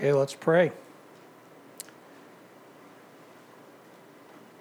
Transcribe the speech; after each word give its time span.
Okay, 0.00 0.14
let's 0.14 0.34
pray. 0.34 0.72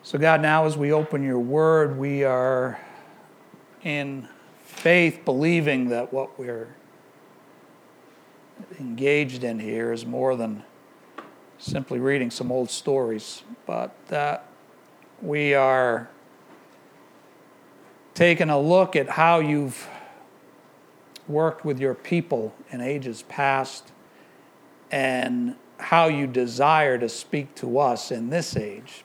So, 0.04 0.18
God, 0.20 0.42
now 0.42 0.66
as 0.66 0.76
we 0.76 0.92
open 0.92 1.24
your 1.24 1.40
word, 1.40 1.98
we 1.98 2.26
are 2.26 2.78
in 3.82 4.28
faith 4.66 5.22
believing 5.24 5.88
that 5.92 6.12
what 6.12 6.38
we're 6.38 6.76
engaged 8.82 9.46
in 9.46 9.60
here 9.60 9.94
is 9.94 10.06
more 10.06 10.36
than 10.36 10.62
simply 11.58 12.00
reading 12.00 12.30
some 12.32 12.52
old 12.52 12.70
stories, 12.70 13.44
but 13.66 13.96
that 14.10 14.46
we 15.22 15.54
are 15.54 16.10
taking 18.14 18.50
a 18.50 18.60
look 18.60 18.98
at 18.98 19.08
how 19.08 19.40
you've 19.40 19.88
worked 21.30 21.64
with 21.64 21.80
your 21.80 21.94
people 21.94 22.54
in 22.72 22.82
ages 22.82 23.24
past 23.30 23.94
and 24.92 25.56
how 25.78 26.08
you 26.08 26.28
desire 26.28 26.98
to 26.98 27.08
speak 27.08 27.56
to 27.56 27.80
us 27.80 28.12
in 28.12 28.30
this 28.30 28.56
age 28.56 29.04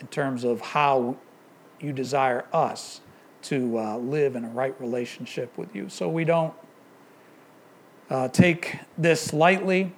in 0.00 0.06
terms 0.08 0.44
of 0.44 0.60
how 0.60 1.16
you 1.80 1.92
desire 1.92 2.44
us 2.52 3.00
to 3.42 3.78
uh, 3.78 3.96
live 3.98 4.36
in 4.36 4.44
a 4.44 4.48
right 4.48 4.78
relationship 4.80 5.56
with 5.56 5.74
you. 5.74 5.88
So 5.88 6.08
we 6.08 6.24
don't 6.24 6.54
uh, 8.10 8.28
take 8.28 8.78
this 8.96 9.32
lightly 9.32 9.92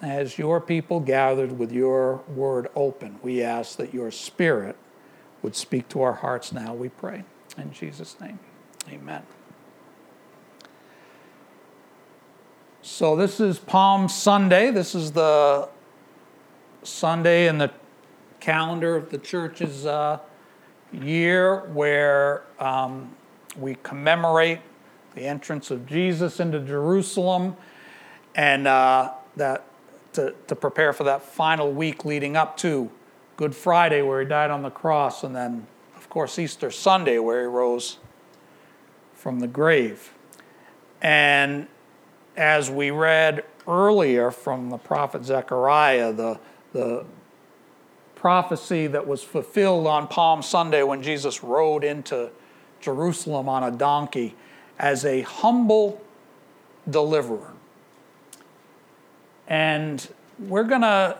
as 0.00 0.38
your 0.38 0.60
people 0.60 1.00
gathered 1.00 1.58
with 1.58 1.72
your 1.72 2.22
word 2.28 2.68
open. 2.74 3.18
We 3.22 3.42
ask 3.42 3.76
that 3.78 3.92
your 3.92 4.10
spirit 4.10 4.76
would 5.42 5.56
speak 5.56 5.88
to 5.88 6.02
our 6.02 6.14
hearts 6.14 6.52
now, 6.52 6.74
we 6.74 6.88
pray. 6.88 7.24
In 7.56 7.72
Jesus' 7.72 8.16
name, 8.20 8.38
amen. 8.88 9.37
So, 12.90 13.16
this 13.16 13.38
is 13.38 13.58
Palm 13.58 14.08
Sunday. 14.08 14.70
This 14.70 14.94
is 14.94 15.12
the 15.12 15.68
Sunday 16.82 17.46
in 17.46 17.58
the 17.58 17.70
calendar 18.40 18.96
of 18.96 19.10
the 19.10 19.18
church's 19.18 19.84
uh, 19.84 20.18
year 20.90 21.66
where 21.74 22.44
um, 22.58 23.14
we 23.58 23.76
commemorate 23.82 24.60
the 25.14 25.26
entrance 25.26 25.70
of 25.70 25.86
Jesus 25.86 26.40
into 26.40 26.60
Jerusalem 26.60 27.56
and 28.34 28.66
uh, 28.66 29.12
that 29.36 29.66
to, 30.14 30.34
to 30.46 30.56
prepare 30.56 30.94
for 30.94 31.04
that 31.04 31.22
final 31.22 31.70
week 31.70 32.06
leading 32.06 32.36
up 32.36 32.56
to 32.56 32.90
Good 33.36 33.54
Friday, 33.54 34.00
where 34.00 34.22
he 34.22 34.26
died 34.26 34.50
on 34.50 34.62
the 34.62 34.70
cross, 34.70 35.22
and 35.22 35.36
then, 35.36 35.66
of 35.94 36.08
course, 36.08 36.38
Easter 36.38 36.70
Sunday, 36.70 37.18
where 37.18 37.42
he 37.42 37.46
rose 37.46 37.98
from 39.12 39.40
the 39.40 39.46
grave. 39.46 40.14
And 41.02 41.68
as 42.38 42.70
we 42.70 42.92
read 42.92 43.44
earlier 43.66 44.30
from 44.30 44.70
the 44.70 44.78
prophet 44.78 45.24
Zechariah, 45.24 46.12
the, 46.12 46.38
the 46.72 47.04
prophecy 48.14 48.86
that 48.86 49.06
was 49.06 49.24
fulfilled 49.24 49.88
on 49.88 50.06
Palm 50.06 50.40
Sunday 50.40 50.84
when 50.84 51.02
Jesus 51.02 51.42
rode 51.42 51.82
into 51.82 52.30
Jerusalem 52.80 53.48
on 53.48 53.64
a 53.64 53.72
donkey 53.72 54.36
as 54.78 55.04
a 55.04 55.22
humble 55.22 56.00
deliverer. 56.88 57.52
And 59.48 60.06
we're 60.38 60.62
going 60.62 60.82
to 60.82 61.18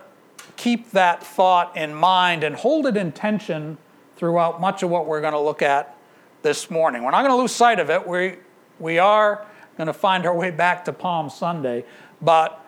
keep 0.55 0.91
that 0.91 1.21
thought 1.21 1.75
in 1.75 1.93
mind 1.93 2.45
and 2.45 2.55
hold 2.55 2.85
it 2.85 2.95
in 2.95 3.11
tension 3.11 3.77
throughout 4.15 4.61
much 4.61 4.83
of 4.83 4.89
what 4.89 5.05
we're 5.05 5.21
going 5.21 5.33
to 5.33 5.39
look 5.39 5.61
at 5.61 5.97
this 6.43 6.71
morning. 6.71 7.03
We're 7.03 7.11
not 7.11 7.23
going 7.23 7.35
to 7.35 7.41
lose 7.41 7.51
sight 7.51 7.79
of 7.79 7.89
it. 7.89 8.07
We, 8.07 8.35
we 8.79 8.99
are 8.99 9.45
going 9.79 9.87
to 9.87 9.93
find 9.93 10.25
our 10.25 10.35
way 10.35 10.51
back 10.51 10.83
to 10.83 10.91
Palm 10.91 11.29
Sunday, 11.29 11.85
but 12.21 12.65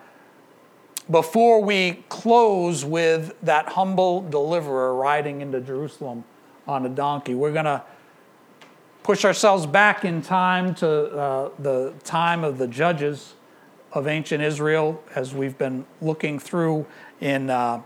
before 1.10 1.62
we 1.62 2.02
close 2.08 2.86
with 2.86 3.34
that 3.42 3.68
humble 3.68 4.22
deliverer 4.22 4.94
riding 4.94 5.42
into 5.42 5.60
Jerusalem 5.60 6.24
on 6.66 6.86
a 6.86 6.88
donkey, 6.88 7.34
we're 7.34 7.52
going 7.52 7.66
to 7.66 7.82
push 9.02 9.26
ourselves 9.26 9.66
back 9.66 10.06
in 10.06 10.22
time 10.22 10.74
to 10.76 10.88
uh, 10.88 11.50
the 11.58 11.92
time 12.02 12.44
of 12.44 12.56
the 12.56 12.66
judges 12.66 13.34
of 13.92 14.06
ancient 14.06 14.42
Israel 14.42 15.04
as 15.14 15.34
we've 15.34 15.58
been 15.58 15.84
looking 16.00 16.38
through 16.38 16.86
in 17.20 17.50
uh, 17.50 17.82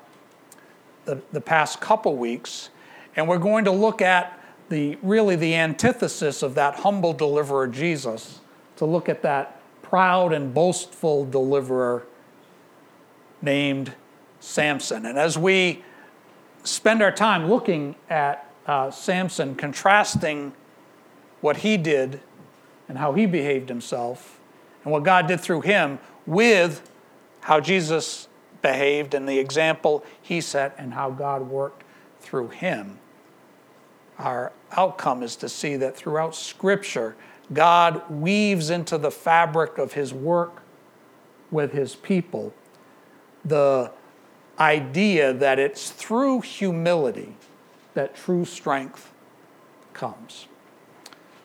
the, 1.05 1.21
the 1.33 1.41
past 1.41 1.81
couple 1.81 2.15
weeks. 2.15 2.71
And 3.17 3.27
we're 3.27 3.39
going 3.39 3.65
to 3.65 3.73
look 3.73 4.01
at 4.01 4.41
the 4.69 4.97
really 5.03 5.35
the 5.35 5.57
antithesis 5.57 6.45
of 6.45 6.55
that 6.55 6.77
humble 6.77 7.13
deliverer 7.13 7.67
Jesus, 7.67 8.39
to 8.77 8.85
look 8.85 9.09
at 9.09 9.23
that 9.23 9.61
proud 9.83 10.33
and 10.33 10.53
boastful 10.53 11.25
deliverer 11.25 12.07
named 13.43 13.93
Samson. 14.41 15.07
And 15.07 15.19
as 15.19 15.39
we 15.39 15.85
spend 16.65 17.03
our 17.03 17.13
time 17.13 17.49
looking 17.49 17.95
at 18.11 18.51
uh, 18.67 18.91
Samson, 18.91 19.55
contrasting 19.55 20.53
what 21.41 21.59
he 21.59 21.77
did 21.77 22.21
and 22.89 22.99
how 22.99 23.13
he 23.13 23.27
behaved 23.27 23.69
himself 23.69 24.41
and 24.83 24.93
what 24.93 25.05
God 25.05 25.29
did 25.29 25.41
through 25.41 25.61
him 25.63 25.99
with 26.27 26.91
how 27.41 27.61
Jesus 27.61 28.29
behaved 28.63 29.15
and 29.15 29.29
the 29.29 29.39
example 29.39 30.05
he 30.21 30.41
set 30.41 30.75
and 30.79 30.95
how 30.95 31.11
God 31.11 31.49
worked 31.49 31.85
through 32.21 32.49
him. 32.49 32.99
Our 34.19 34.53
outcome 34.73 35.23
is 35.23 35.37
to 35.37 35.49
see 35.49 35.77
that 35.77 35.97
throughout 35.97 36.35
Scripture, 36.35 37.15
God 37.53 38.11
weaves 38.11 38.71
into 38.71 38.99
the 38.99 39.11
fabric 39.11 39.79
of 39.79 39.93
his 39.93 40.13
work 40.13 40.63
with 41.51 41.73
his 41.73 41.95
people 41.95 42.53
the 43.45 43.93
idea 44.59 45.33
that 45.33 45.59
it's 45.59 45.91
through 45.91 46.41
humility 46.41 47.37
that 47.95 48.17
true 48.17 48.45
strength 48.45 49.13
comes. 49.93 50.49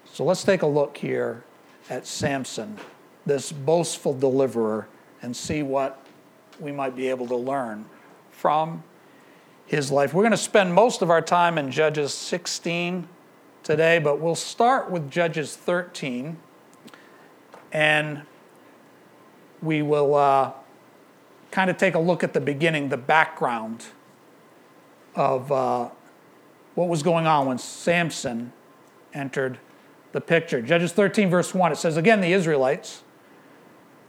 So 0.06 0.24
let's 0.24 0.44
take 0.44 0.62
a 0.62 0.68
look 0.68 0.98
here 0.98 1.44
at 1.90 2.06
Samson, 2.08 2.78
this 3.26 3.52
boastful 3.52 4.18
deliverer, 4.18 4.88
and 5.22 5.36
see 5.36 5.64
what 5.64 6.04
we 6.60 6.72
might 6.72 6.96
be 6.96 7.10
able 7.10 7.28
to 7.28 7.36
learn 7.36 7.86
from 8.32 8.84
his 9.66 9.92
life. 9.92 10.14
We're 10.14 10.24
going 10.24 10.32
to 10.32 10.38
spend 10.38 10.74
most 10.74 11.02
of 11.02 11.10
our 11.10 11.22
time 11.22 11.58
in 11.58 11.72
Judges 11.72 12.14
16 12.14 13.08
today, 13.64 14.00
but 14.00 14.20
we'll 14.20 14.36
start 14.36 14.90
with 14.90 15.10
Judges 15.12 15.56
13, 15.56 16.38
and 17.72 18.24
we 19.62 19.82
will. 19.82 20.16
Uh, 20.16 20.52
kind 21.52 21.70
of 21.70 21.78
take 21.78 21.96
a 21.96 22.00
look 22.00 22.24
at 22.24 22.34
the 22.34 22.42
beginning, 22.42 22.90
the 22.90 22.98
background 22.98 23.86
of 25.16 25.52
uh, 25.52 25.90
what 26.76 26.88
was 26.88 27.04
going 27.04 27.28
on 27.28 27.46
when 27.46 27.58
Samson 27.58 28.54
entered 29.14 29.60
the 30.14 30.22
picture. 30.22 30.62
Judges 30.62 30.94
13, 30.94 31.30
verse 31.30 31.54
1, 31.54 31.74
it 31.74 31.76
says, 31.76 31.98
Again, 31.98 32.22
the 32.22 32.34
Israelites 32.34 33.04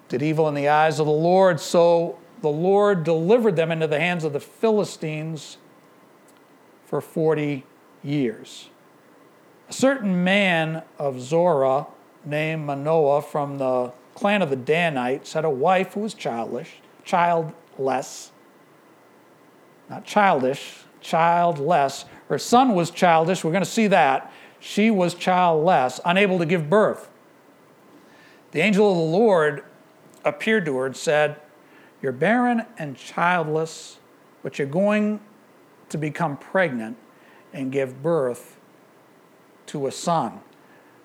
did 0.08 0.22
evil 0.22 0.48
in 0.48 0.54
the 0.54 0.68
eyes 0.68 1.00
of 1.00 1.06
the 1.06 1.12
Lord, 1.12 1.58
so 1.58 2.18
the 2.40 2.48
Lord 2.48 3.02
delivered 3.04 3.56
them 3.56 3.72
into 3.72 3.86
the 3.86 3.98
hands 3.98 4.24
of 4.24 4.32
the 4.32 4.40
Philistines 4.40 5.58
for 6.86 7.00
40 7.00 7.64
years. 8.04 8.68
A 9.72 9.74
certain 9.74 10.22
man 10.22 10.82
of 10.98 11.18
Zorah 11.18 11.86
named 12.26 12.66
Manoah 12.66 13.22
from 13.22 13.56
the 13.56 13.90
clan 14.14 14.42
of 14.42 14.50
the 14.50 14.56
Danites 14.56 15.32
had 15.32 15.46
a 15.46 15.50
wife 15.50 15.94
who 15.94 16.00
was 16.00 16.12
childless 16.12 16.68
childless, 17.06 18.32
not 19.88 20.04
childish, 20.04 20.74
childless. 21.00 22.04
Her 22.28 22.36
son 22.36 22.74
was 22.74 22.90
childish. 22.90 23.42
We're 23.42 23.50
going 23.52 23.64
to 23.64 23.70
see 23.70 23.86
that. 23.86 24.30
She 24.60 24.90
was 24.90 25.14
childless, 25.14 26.00
unable 26.04 26.38
to 26.38 26.44
give 26.44 26.68
birth. 26.68 27.08
The 28.50 28.60
angel 28.60 28.90
of 28.90 28.98
the 28.98 29.16
Lord 29.16 29.64
appeared 30.22 30.66
to 30.66 30.76
her 30.76 30.84
and 30.84 30.94
said, 30.94 31.40
You're 32.02 32.12
barren 32.12 32.66
and 32.76 32.94
childless, 32.94 34.00
but 34.42 34.58
you're 34.58 34.68
going 34.68 35.20
to 35.88 35.96
become 35.96 36.36
pregnant 36.36 36.98
and 37.54 37.72
give 37.72 38.02
birth 38.02 38.58
to 39.66 39.86
a 39.86 39.92
son. 39.92 40.40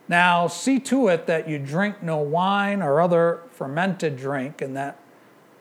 Now, 0.07 0.48
see 0.48 0.80
to 0.81 1.09
it 1.09 1.27
that 1.27 1.50
you 1.50 1.59
drink 1.59 2.01
no 2.01 2.18
wine 2.18 2.81
or 2.81 3.01
other 3.01 3.42
fermented 3.51 4.15
drink, 4.18 4.62
and 4.62 4.75
that 4.77 5.00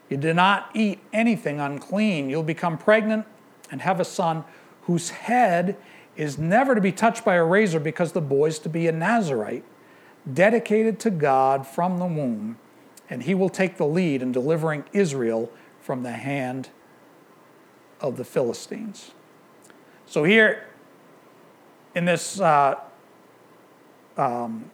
you 0.08 0.16
do 0.16 0.32
not 0.32 0.70
eat 0.75 1.00
anything 1.12 1.58
unclean. 1.58 2.31
You'll 2.31 2.44
become 2.44 2.78
pregnant 2.78 3.26
and 3.70 3.82
have 3.82 3.98
a 3.98 4.04
son 4.04 4.44
whose 4.82 5.10
head 5.10 5.76
is 6.16 6.38
never 6.38 6.75
to 6.75 6.81
be 6.81 6.93
touched 6.93 7.25
by 7.25 7.34
a 7.34 7.44
razor 7.44 7.81
because 7.81 8.12
the 8.12 8.20
boy 8.20 8.46
is 8.46 8.58
to 8.60 8.69
be 8.69 8.87
a 8.87 8.93
Nazarite, 8.93 9.64
dedicated 10.32 10.99
to 11.00 11.10
God 11.10 11.66
from 11.66 11.99
the 11.99 12.06
womb, 12.06 12.58
and 13.10 13.25
he 13.25 13.34
will 13.34 13.49
take 13.49 13.76
the 13.76 13.87
lead 13.87 14.22
in 14.22 14.32
delivering 14.32 14.84
Israel 14.92 15.50
from 15.81 16.02
the 16.02 16.12
hand 16.12 16.70
of 18.00 18.16
the 18.16 18.25
Philistines. 18.25 19.12
So, 20.06 20.25
here 20.25 20.69
in 21.94 22.04
this 22.04 22.40
uh, 22.40 22.76
um, 24.16 24.70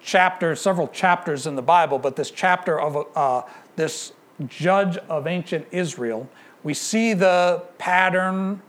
chapter, 0.00 0.54
several 0.54 0.88
chapters 0.88 1.46
in 1.46 1.54
the 1.54 1.62
Bible, 1.62 1.98
but 1.98 2.16
this 2.16 2.30
chapter 2.30 2.80
of 2.80 3.06
uh, 3.16 3.42
this 3.76 4.12
judge 4.46 4.96
of 5.08 5.26
ancient 5.26 5.66
Israel. 5.70 6.28
We 6.62 6.74
see 6.74 7.12
the 7.14 7.62
pattern 7.78 8.62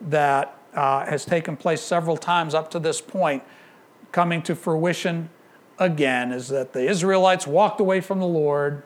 that 0.00 0.56
uh, 0.74 1.04
has 1.06 1.24
taken 1.24 1.56
place 1.56 1.80
several 1.80 2.16
times 2.16 2.54
up 2.54 2.70
to 2.70 2.78
this 2.78 3.00
point 3.00 3.42
coming 4.12 4.42
to 4.42 4.54
fruition 4.54 5.30
again 5.78 6.30
is 6.30 6.48
that 6.48 6.72
the 6.72 6.88
Israelites 6.88 7.46
walked 7.46 7.80
away 7.80 8.00
from 8.00 8.20
the 8.20 8.26
Lord, 8.26 8.82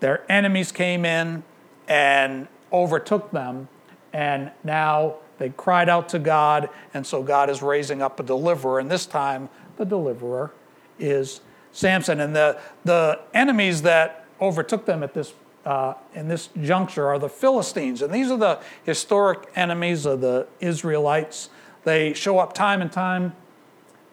their 0.00 0.24
enemies 0.30 0.72
came 0.72 1.04
in 1.04 1.42
and 1.88 2.46
overtook 2.72 3.32
them, 3.32 3.68
and 4.12 4.52
now 4.62 5.16
they 5.42 5.50
cried 5.50 5.88
out 5.88 6.08
to 6.10 6.20
God, 6.20 6.70
and 6.94 7.04
so 7.04 7.20
God 7.20 7.50
is 7.50 7.62
raising 7.62 8.00
up 8.00 8.20
a 8.20 8.22
deliverer, 8.22 8.78
and 8.78 8.88
this 8.88 9.06
time 9.06 9.48
the 9.76 9.84
deliverer 9.84 10.52
is 11.00 11.40
Samson. 11.72 12.20
And 12.20 12.36
the, 12.36 12.60
the 12.84 13.18
enemies 13.34 13.82
that 13.82 14.24
overtook 14.40 14.86
them 14.86 15.02
at 15.02 15.14
this 15.14 15.34
uh, 15.66 15.94
in 16.14 16.28
this 16.28 16.48
juncture 16.60 17.08
are 17.08 17.18
the 17.18 17.28
Philistines. 17.28 18.02
And 18.02 18.14
these 18.14 18.30
are 18.30 18.36
the 18.36 18.60
historic 18.84 19.48
enemies 19.56 20.06
of 20.06 20.20
the 20.20 20.46
Israelites. 20.60 21.50
They 21.82 22.14
show 22.14 22.38
up 22.38 22.52
time 22.52 22.80
and 22.80 22.92
time 22.92 23.34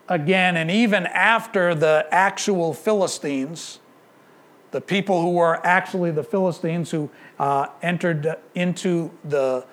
again, 0.08 0.58
and 0.58 0.72
even 0.72 1.06
after 1.06 1.76
the 1.76 2.08
actual 2.10 2.74
Philistines, 2.74 3.78
the 4.72 4.82
people 4.82 5.22
who 5.22 5.34
were 5.34 5.64
actually 5.64 6.10
the 6.10 6.24
Philistines 6.24 6.90
who 6.90 7.12
uh, 7.38 7.68
entered 7.84 8.36
into 8.56 9.12
the 9.24 9.64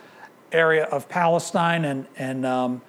area 0.53 0.85
of 0.85 1.09
Palestine 1.09 1.85
and, 1.85 2.07
and 2.17 2.47
um, 2.47 2.83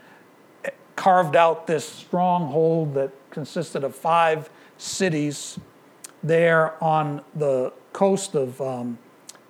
carved 0.96 1.36
out 1.36 1.68
this 1.68 1.88
stronghold 1.88 2.94
that 2.96 3.12
consisted 3.30 3.84
of 3.84 3.96
five 3.96 4.50
cities 4.78 5.60
there 6.24 6.82
on 6.84 7.22
the 7.36 7.72
coast 7.94 8.36
of 8.36 8.60
um, 8.62 8.98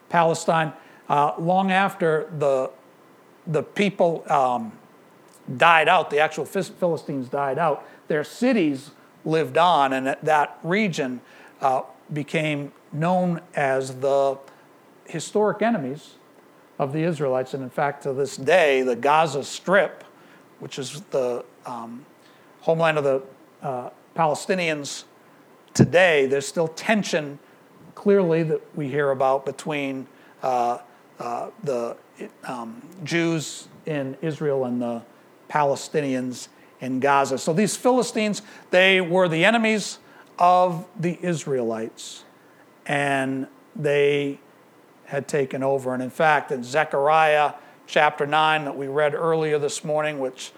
Palestine. 0.09 0.73
Uh, 1.09 1.33
long 1.39 1.71
after 1.71 2.29
the, 2.37 2.69
the 3.45 3.63
people 3.63 4.23
um, 4.29 4.71
died 5.55 5.87
out, 5.87 6.09
the 6.09 6.19
actual 6.19 6.45
Philistines 6.45 7.29
died 7.29 7.57
out, 7.57 7.87
their 8.07 8.23
cities 8.23 8.91
lived 9.23 9.57
on, 9.57 9.93
and 9.93 10.17
that 10.21 10.59
region 10.63 11.21
uh, 11.61 11.81
became 12.11 12.71
known 12.91 13.41
as 13.55 13.99
the 13.99 14.37
historic 15.05 15.61
enemies 15.61 16.15
of 16.79 16.93
the 16.93 17.03
Israelites. 17.03 17.53
And 17.53 17.63
in 17.63 17.69
fact, 17.69 18.03
to 18.03 18.13
this 18.13 18.37
day, 18.37 18.81
the 18.81 18.95
Gaza 18.95 19.43
Strip, 19.43 20.03
which 20.59 20.79
is 20.79 21.01
the 21.11 21.43
um, 21.65 22.05
homeland 22.61 22.97
of 22.97 23.03
the 23.03 23.23
uh, 23.61 23.89
Palestinians 24.15 25.05
today, 25.73 26.25
there's 26.25 26.47
still 26.47 26.67
tension 26.67 27.39
clearly 27.95 28.43
that 28.43 28.61
we 28.75 28.87
hear 28.87 29.11
about 29.11 29.45
between 29.45 30.07
uh, 30.43 30.79
uh, 31.19 31.49
the 31.63 31.97
um, 32.43 32.81
Jews 33.03 33.67
in 33.85 34.17
Israel 34.21 34.65
and 34.65 34.81
the 34.81 35.01
Palestinians 35.49 36.47
in 36.79 36.99
Gaza. 36.99 37.37
So 37.37 37.53
these 37.53 37.75
Philistines, 37.75 38.41
they 38.69 39.01
were 39.01 39.27
the 39.27 39.45
enemies 39.45 39.99
of 40.37 40.85
the 40.99 41.17
Israelites, 41.21 42.23
and 42.85 43.47
they 43.75 44.39
had 45.07 45.27
taken 45.27 45.63
over. 45.63 45.93
And 45.93 46.03
in 46.03 46.09
fact, 46.09 46.51
in 46.51 46.63
Zechariah 46.63 47.53
chapter 47.87 48.27
9 48.27 48.65
that 48.65 48.77
we 48.77 48.87
read 48.87 49.13
earlier 49.13 49.57
this 49.57 49.83
morning, 49.83 50.19
which 50.19 50.51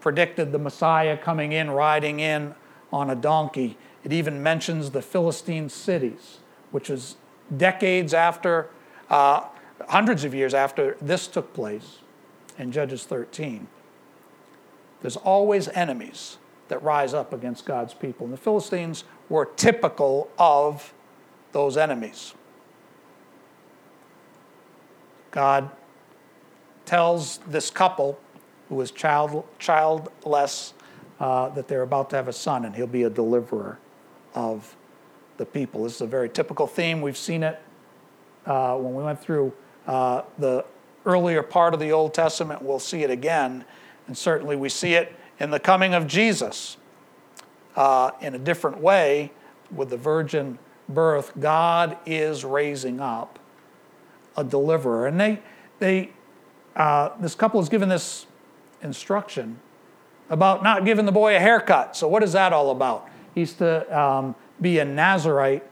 predicted 0.00 0.52
the 0.52 0.58
Messiah 0.58 1.16
coming 1.16 1.52
in, 1.52 1.70
riding 1.70 2.20
in 2.20 2.54
on 2.92 3.10
a 3.10 3.14
donkey, 3.14 3.76
it 4.04 4.12
even 4.12 4.42
mentions 4.42 4.90
the 4.90 5.00
Philistine 5.00 5.68
cities, 5.68 6.38
which 6.70 6.90
is 6.90 7.16
decades 7.56 8.12
after, 8.12 8.68
uh, 9.08 9.44
hundreds 9.88 10.24
of 10.24 10.34
years 10.34 10.52
after 10.52 10.96
this 11.00 11.26
took 11.26 11.54
place 11.54 11.98
in 12.58 12.70
Judges 12.70 13.04
13. 13.04 13.66
There's 15.00 15.16
always 15.16 15.68
enemies 15.68 16.36
that 16.68 16.82
rise 16.82 17.14
up 17.14 17.32
against 17.32 17.64
God's 17.64 17.94
people. 17.94 18.24
And 18.26 18.32
the 18.32 18.38
Philistines 18.38 19.04
were 19.28 19.46
typical 19.46 20.30
of 20.38 20.92
those 21.52 21.76
enemies. 21.76 22.34
God 25.34 25.68
tells 26.86 27.38
this 27.38 27.68
couple 27.68 28.20
who 28.68 28.80
is 28.80 28.92
child, 28.92 29.44
childless 29.58 30.74
uh, 31.18 31.48
that 31.48 31.66
they're 31.66 31.82
about 31.82 32.08
to 32.10 32.16
have 32.16 32.28
a 32.28 32.32
son 32.32 32.64
and 32.64 32.76
he'll 32.76 32.86
be 32.86 33.02
a 33.02 33.10
deliverer 33.10 33.80
of 34.36 34.76
the 35.36 35.44
people. 35.44 35.82
This 35.82 35.96
is 35.96 36.00
a 36.02 36.06
very 36.06 36.28
typical 36.28 36.68
theme. 36.68 37.00
We've 37.00 37.16
seen 37.16 37.42
it 37.42 37.60
uh, 38.46 38.76
when 38.76 38.94
we 38.94 39.02
went 39.02 39.20
through 39.20 39.52
uh, 39.88 40.22
the 40.38 40.64
earlier 41.04 41.42
part 41.42 41.74
of 41.74 41.80
the 41.80 41.90
Old 41.90 42.14
Testament. 42.14 42.62
We'll 42.62 42.78
see 42.78 43.02
it 43.02 43.10
again. 43.10 43.64
And 44.06 44.16
certainly 44.16 44.54
we 44.54 44.68
see 44.68 44.94
it 44.94 45.12
in 45.40 45.50
the 45.50 45.58
coming 45.58 45.94
of 45.94 46.06
Jesus 46.06 46.76
uh, 47.74 48.12
in 48.20 48.36
a 48.36 48.38
different 48.38 48.78
way 48.78 49.32
with 49.72 49.90
the 49.90 49.96
virgin 49.96 50.60
birth. 50.88 51.32
God 51.40 51.98
is 52.06 52.44
raising 52.44 53.00
up 53.00 53.40
a 54.36 54.44
deliverer. 54.44 55.06
And 55.06 55.20
they, 55.20 55.40
they, 55.78 56.10
uh, 56.76 57.10
this 57.20 57.34
couple 57.34 57.60
is 57.60 57.68
given 57.68 57.88
this 57.88 58.26
instruction 58.82 59.58
about 60.30 60.62
not 60.62 60.84
giving 60.84 61.06
the 61.06 61.12
boy 61.12 61.36
a 61.36 61.40
haircut. 61.40 61.96
So, 61.96 62.08
what 62.08 62.22
is 62.22 62.32
that 62.32 62.52
all 62.52 62.70
about? 62.70 63.08
He's 63.34 63.54
to 63.54 63.98
um, 63.98 64.34
be 64.60 64.78
a 64.78 64.84
Nazarite 64.84 65.64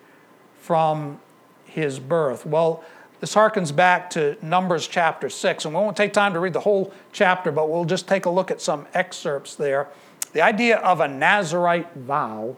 from 0.58 1.20
his 1.64 1.98
birth. 1.98 2.44
Well, 2.44 2.84
this 3.20 3.34
harkens 3.34 3.74
back 3.74 4.10
to 4.10 4.36
Numbers 4.42 4.88
chapter 4.88 5.28
6, 5.28 5.64
and 5.64 5.74
we 5.74 5.80
won't 5.80 5.96
take 5.96 6.12
time 6.12 6.32
to 6.32 6.40
read 6.40 6.52
the 6.52 6.60
whole 6.60 6.92
chapter, 7.12 7.52
but 7.52 7.70
we'll 7.70 7.84
just 7.84 8.08
take 8.08 8.26
a 8.26 8.30
look 8.30 8.50
at 8.50 8.60
some 8.60 8.86
excerpts 8.94 9.54
there. 9.54 9.88
The 10.32 10.40
idea 10.40 10.78
of 10.78 11.00
a 11.00 11.06
Nazarite 11.06 11.94
vow 11.94 12.56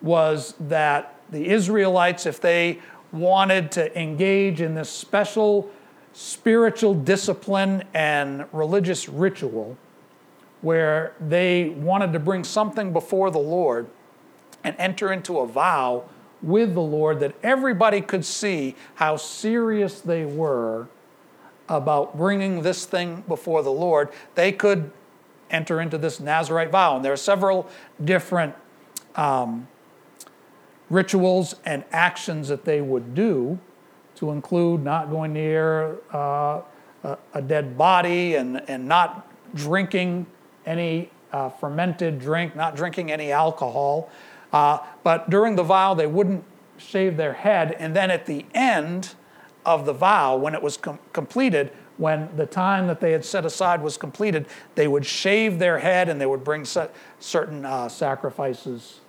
was 0.00 0.54
that 0.60 1.20
the 1.30 1.48
Israelites, 1.48 2.24
if 2.26 2.40
they 2.40 2.78
wanted 3.12 3.72
to 3.72 3.98
engage 4.00 4.60
in 4.60 4.74
this 4.74 4.90
special 4.90 5.70
spiritual 6.12 6.94
discipline 6.94 7.84
and 7.94 8.44
religious 8.52 9.08
ritual, 9.08 9.76
where 10.60 11.14
they 11.20 11.68
wanted 11.68 12.12
to 12.12 12.18
bring 12.18 12.44
something 12.44 12.92
before 12.92 13.30
the 13.30 13.38
Lord, 13.38 13.86
and 14.62 14.76
enter 14.78 15.12
into 15.12 15.38
a 15.38 15.46
vow 15.46 16.04
with 16.42 16.74
the 16.74 16.80
Lord 16.80 17.20
that 17.20 17.34
everybody 17.42 18.00
could 18.00 18.24
see 18.24 18.74
how 18.94 19.16
serious 19.16 20.00
they 20.00 20.24
were 20.24 20.88
about 21.68 22.16
bringing 22.16 22.62
this 22.62 22.84
thing 22.84 23.22
before 23.28 23.62
the 23.62 23.72
Lord, 23.72 24.08
they 24.34 24.50
could 24.50 24.90
enter 25.50 25.80
into 25.80 25.98
this 25.98 26.20
Nazarite 26.20 26.70
vow. 26.70 26.96
And 26.96 27.04
there 27.04 27.12
are 27.12 27.16
several 27.16 27.68
different 28.04 28.54
um, 29.16 29.68
rituals 30.90 31.54
and 31.64 31.84
actions 31.92 32.48
that 32.48 32.64
they 32.64 32.80
would 32.80 33.14
do 33.14 33.58
to 34.16 34.32
include 34.32 34.82
not 34.82 35.08
going 35.08 35.32
near 35.32 35.96
uh, 36.12 36.60
a, 37.04 37.16
a, 37.32 37.40
dead 37.40 37.78
body 37.78 38.34
and, 38.34 38.60
and 38.68 38.86
not 38.86 39.26
drinking 39.54 40.26
any 40.66 41.10
uh, 41.32 41.48
fermented 41.48 42.18
drink, 42.18 42.54
not 42.54 42.76
drinking 42.76 43.10
any 43.10 43.32
alcohol. 43.32 44.10
Uh, 44.52 44.78
but 45.04 45.30
during 45.30 45.56
the 45.56 45.62
vow, 45.62 45.94
they 45.94 46.08
wouldn't 46.08 46.44
shave 46.76 47.16
their 47.16 47.32
head. 47.32 47.72
And 47.78 47.94
then 47.94 48.10
at 48.10 48.26
the 48.26 48.44
end 48.52 49.14
of 49.64 49.86
the 49.86 49.92
vow, 49.92 50.36
when 50.36 50.54
it 50.54 50.62
was 50.62 50.76
com- 50.76 50.98
completed, 51.12 51.72
when 51.96 52.34
the 52.36 52.46
time 52.46 52.86
that 52.88 53.00
they 53.00 53.12
had 53.12 53.24
set 53.24 53.44
aside 53.44 53.82
was 53.82 53.96
completed, 53.96 54.46
they 54.74 54.88
would 54.88 55.06
shave 55.06 55.58
their 55.58 55.78
head 55.78 56.08
and 56.08 56.20
they 56.20 56.26
would 56.26 56.42
bring 56.42 56.64
certain 56.64 57.64
uh, 57.64 57.88
sacrifices 57.88 59.00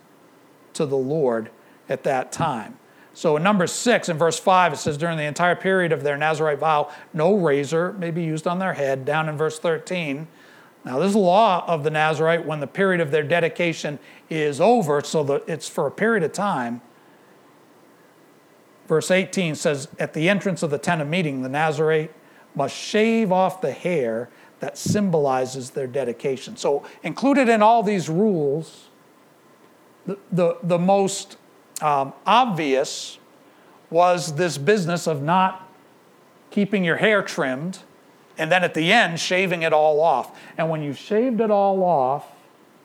to 0.74 0.86
the 0.86 0.96
Lord 0.96 1.50
at 1.92 2.02
that 2.04 2.32
time. 2.32 2.78
So 3.14 3.36
in 3.36 3.42
number 3.42 3.66
six, 3.66 4.08
in 4.08 4.16
verse 4.16 4.38
five, 4.38 4.72
it 4.72 4.76
says, 4.76 4.96
during 4.96 5.18
the 5.18 5.24
entire 5.24 5.54
period 5.54 5.92
of 5.92 6.02
their 6.02 6.16
Nazarite 6.16 6.58
vow, 6.58 6.90
no 7.12 7.36
razor 7.36 7.92
may 7.92 8.10
be 8.10 8.24
used 8.24 8.46
on 8.46 8.58
their 8.58 8.72
head. 8.72 9.04
Down 9.04 9.28
in 9.28 9.36
verse 9.36 9.58
13, 9.58 10.26
now, 10.84 10.98
this 10.98 11.14
law 11.14 11.64
of 11.66 11.84
the 11.84 11.90
Nazarite 11.90 12.44
when 12.44 12.60
the 12.60 12.66
period 12.66 13.00
of 13.00 13.12
their 13.12 13.22
dedication 13.22 13.98
is 14.28 14.60
over, 14.60 15.00
so 15.02 15.22
that 15.24 15.44
it's 15.46 15.68
for 15.68 15.86
a 15.86 15.90
period 15.90 16.24
of 16.24 16.32
time. 16.32 16.80
Verse 18.88 19.10
18 19.10 19.54
says, 19.54 19.88
At 20.00 20.12
the 20.12 20.28
entrance 20.28 20.62
of 20.62 20.70
the 20.70 20.78
tent 20.78 21.00
of 21.00 21.06
meeting, 21.06 21.42
the 21.42 21.48
Nazarite 21.48 22.12
must 22.54 22.74
shave 22.74 23.30
off 23.30 23.60
the 23.60 23.70
hair 23.70 24.28
that 24.58 24.76
symbolizes 24.76 25.70
their 25.70 25.86
dedication. 25.86 26.56
So, 26.56 26.84
included 27.02 27.48
in 27.48 27.62
all 27.62 27.84
these 27.84 28.08
rules, 28.08 28.88
the, 30.04 30.18
the, 30.32 30.56
the 30.64 30.78
most 30.78 31.36
um, 31.82 32.12
obvious 32.26 33.18
was 33.90 34.34
this 34.36 34.56
business 34.56 35.06
of 35.06 35.22
not 35.22 35.68
keeping 36.50 36.84
your 36.84 36.96
hair 36.96 37.22
trimmed 37.22 37.80
and 38.38 38.50
then 38.50 38.64
at 38.64 38.74
the 38.74 38.92
end, 38.92 39.20
shaving 39.20 39.62
it 39.62 39.72
all 39.72 40.00
off. 40.00 40.38
And 40.56 40.70
when 40.70 40.82
you 40.82 40.92
shaved 40.92 41.40
it 41.40 41.50
all 41.50 41.82
off, 41.82 42.26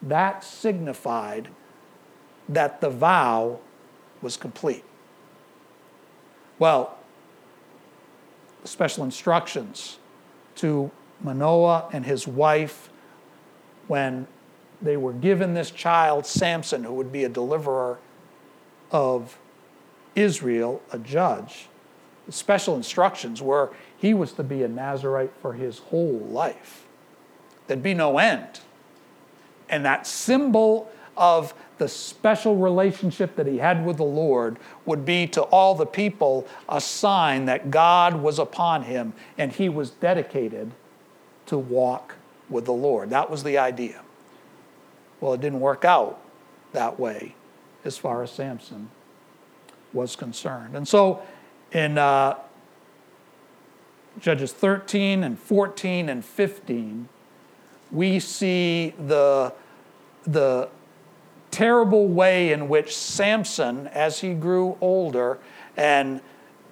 that 0.02 0.44
signified 0.44 1.48
that 2.50 2.82
the 2.82 2.90
vow 2.90 3.60
was 4.22 4.38
complete. 4.38 4.84
Well, 6.60 6.98
special 8.64 9.04
instructions 9.04 10.00
to 10.56 10.92
Manoah 11.22 11.90
and 11.94 12.06
his 12.06 12.28
wife 12.28 12.90
when 13.88 14.28
they 14.82 14.98
were 14.98 15.14
given 15.14 15.54
this 15.54 15.72
child, 15.72 16.26
Samson, 16.26 16.84
who 16.84 16.94
would 16.94 17.12
be 17.12 17.24
a 17.24 17.30
deliverer 17.30 18.00
of 18.92 19.38
Israel, 20.16 20.82
a 20.92 21.00
judge. 21.00 21.68
The 22.26 22.32
special 22.32 22.76
instructions 22.76 23.42
were 23.42 23.74
he 23.98 24.14
was 24.14 24.34
to 24.34 24.44
be 24.44 24.64
a 24.64 24.68
Nazarite 24.68 25.34
for 25.42 25.54
his 25.54 25.80
whole 25.80 26.20
life. 26.30 26.86
There'd 27.68 27.84
be 27.84 27.94
no 27.94 28.18
end. 28.18 28.60
And 29.70 29.86
that 29.86 30.08
symbol 30.08 30.90
of 31.16 31.54
the 31.78 31.88
special 31.88 32.56
relationship 32.56 33.36
that 33.36 33.48
he 33.48 33.58
had 33.58 33.86
with 33.86 33.98
the 33.98 34.04
Lord 34.04 34.58
would 34.86 35.04
be 35.06 35.28
to 35.28 35.42
all 35.42 35.76
the 35.76 35.86
people 35.86 36.48
a 36.70 36.80
sign 36.80 37.46
that 37.46 37.72
God 37.72 38.22
was 38.22 38.40
upon 38.40 38.84
him 38.84 39.14
and 39.38 39.52
he 39.52 39.68
was 39.68 39.90
dedicated 39.90 40.72
to 41.48 41.58
walk 41.58 42.16
with 42.50 42.66
the 42.66 42.74
Lord. 42.74 43.10
That 43.10 43.30
was 43.30 43.44
the 43.44 43.58
idea. 43.58 44.02
Well, 45.20 45.34
it 45.34 45.42
didn't 45.42 45.60
work 45.60 45.84
out 45.84 46.22
that 46.74 47.00
way 47.00 47.36
as 47.88 47.98
far 47.98 48.22
as 48.22 48.30
Samson 48.32 48.90
was 49.94 50.16
concerned. 50.16 50.76
And 50.76 50.88
so 50.88 51.22
in 51.72 51.98
uh, 51.98 52.38
Judges 54.20 54.54
13 54.54 55.24
and 55.24 55.40
14 55.40 56.10
and 56.10 56.24
15, 56.24 57.10
we 57.92 58.20
see 58.20 58.94
the, 59.00 59.54
the 60.24 60.70
terrible 61.52 62.08
way 62.08 62.52
in 62.52 62.68
which 62.68 62.96
Samson, 62.96 63.88
as 63.88 64.20
he 64.20 64.34
grew 64.34 64.78
older 64.82 65.40
and 65.76 66.22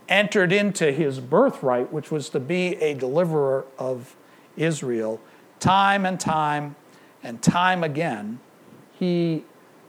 entered 0.10 0.52
into 0.52 0.92
his 0.92 1.20
birthright, 1.20 1.92
which 1.92 2.12
was 2.12 2.30
to 2.30 2.40
be 2.40 2.76
a 2.76 2.94
deliverer 2.94 3.66
of 3.80 4.16
Israel, 4.58 5.20
time 5.60 6.06
and 6.06 6.20
time 6.20 6.76
and 7.24 7.42
time 7.42 7.84
again, 7.84 8.40
he, 9.00 9.44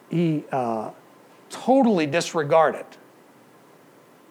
he 0.08 0.44
uh, 0.52 0.90
totally 1.66 2.06
disregarded 2.06 2.86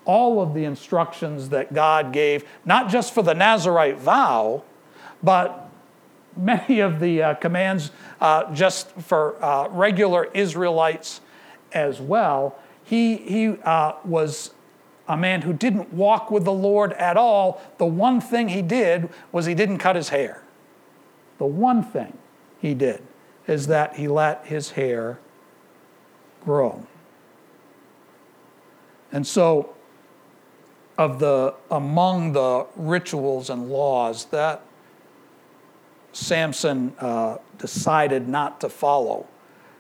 all 0.06 0.42
of 0.42 0.54
the 0.54 0.64
instructions 0.64 1.50
that 1.50 1.74
God 1.74 2.14
gave, 2.14 2.46
not 2.64 2.90
just 2.90 3.14
for 3.14 3.22
the 3.24 3.34
Nazarite 3.34 3.98
vow, 3.98 4.64
but 5.22 5.70
many 6.38 6.80
of 6.80 7.02
the 7.02 7.22
uh, 7.22 7.34
commands 7.36 7.92
uh, 8.22 8.54
just 8.54 8.90
for 8.92 9.44
uh, 9.44 9.68
regular 9.68 10.26
Israelites 10.34 11.20
as 11.74 12.00
well. 12.00 12.58
He, 12.86 13.18
he 13.18 13.48
uh, 13.64 13.94
was 14.06 14.54
a 15.10 15.18
man 15.18 15.42
who 15.42 15.52
didn't 15.52 15.94
walk 15.94 16.32
with 16.32 16.46
the 16.46 16.54
Lord 16.54 16.94
at 16.94 17.18
all. 17.18 17.62
The 17.80 17.86
one 17.86 18.22
thing 18.22 18.48
he 18.48 18.62
did 18.62 19.10
was 19.34 19.46
he 19.46 19.56
didn't 19.56 19.80
cut 19.80 19.98
his 19.98 20.10
hair. 20.10 20.42
The 21.40 21.46
one 21.46 21.84
thing 21.84 22.18
he 22.62 22.74
did 22.74 23.04
is 23.46 23.68
that 23.68 23.98
he 23.98 24.08
let 24.08 24.46
his 24.46 24.72
hair 24.72 25.20
grow. 26.42 26.86
And 29.16 29.26
so, 29.26 29.74
of 30.98 31.20
the 31.20 31.54
among 31.72 32.34
the 32.34 32.68
rituals 32.76 33.50
and 33.50 33.70
laws 33.70 34.26
that 34.26 34.62
Samson 36.12 36.94
uh, 37.00 37.38
decided 37.58 38.28
not 38.28 38.60
to 38.60 38.68
follow. 38.68 39.26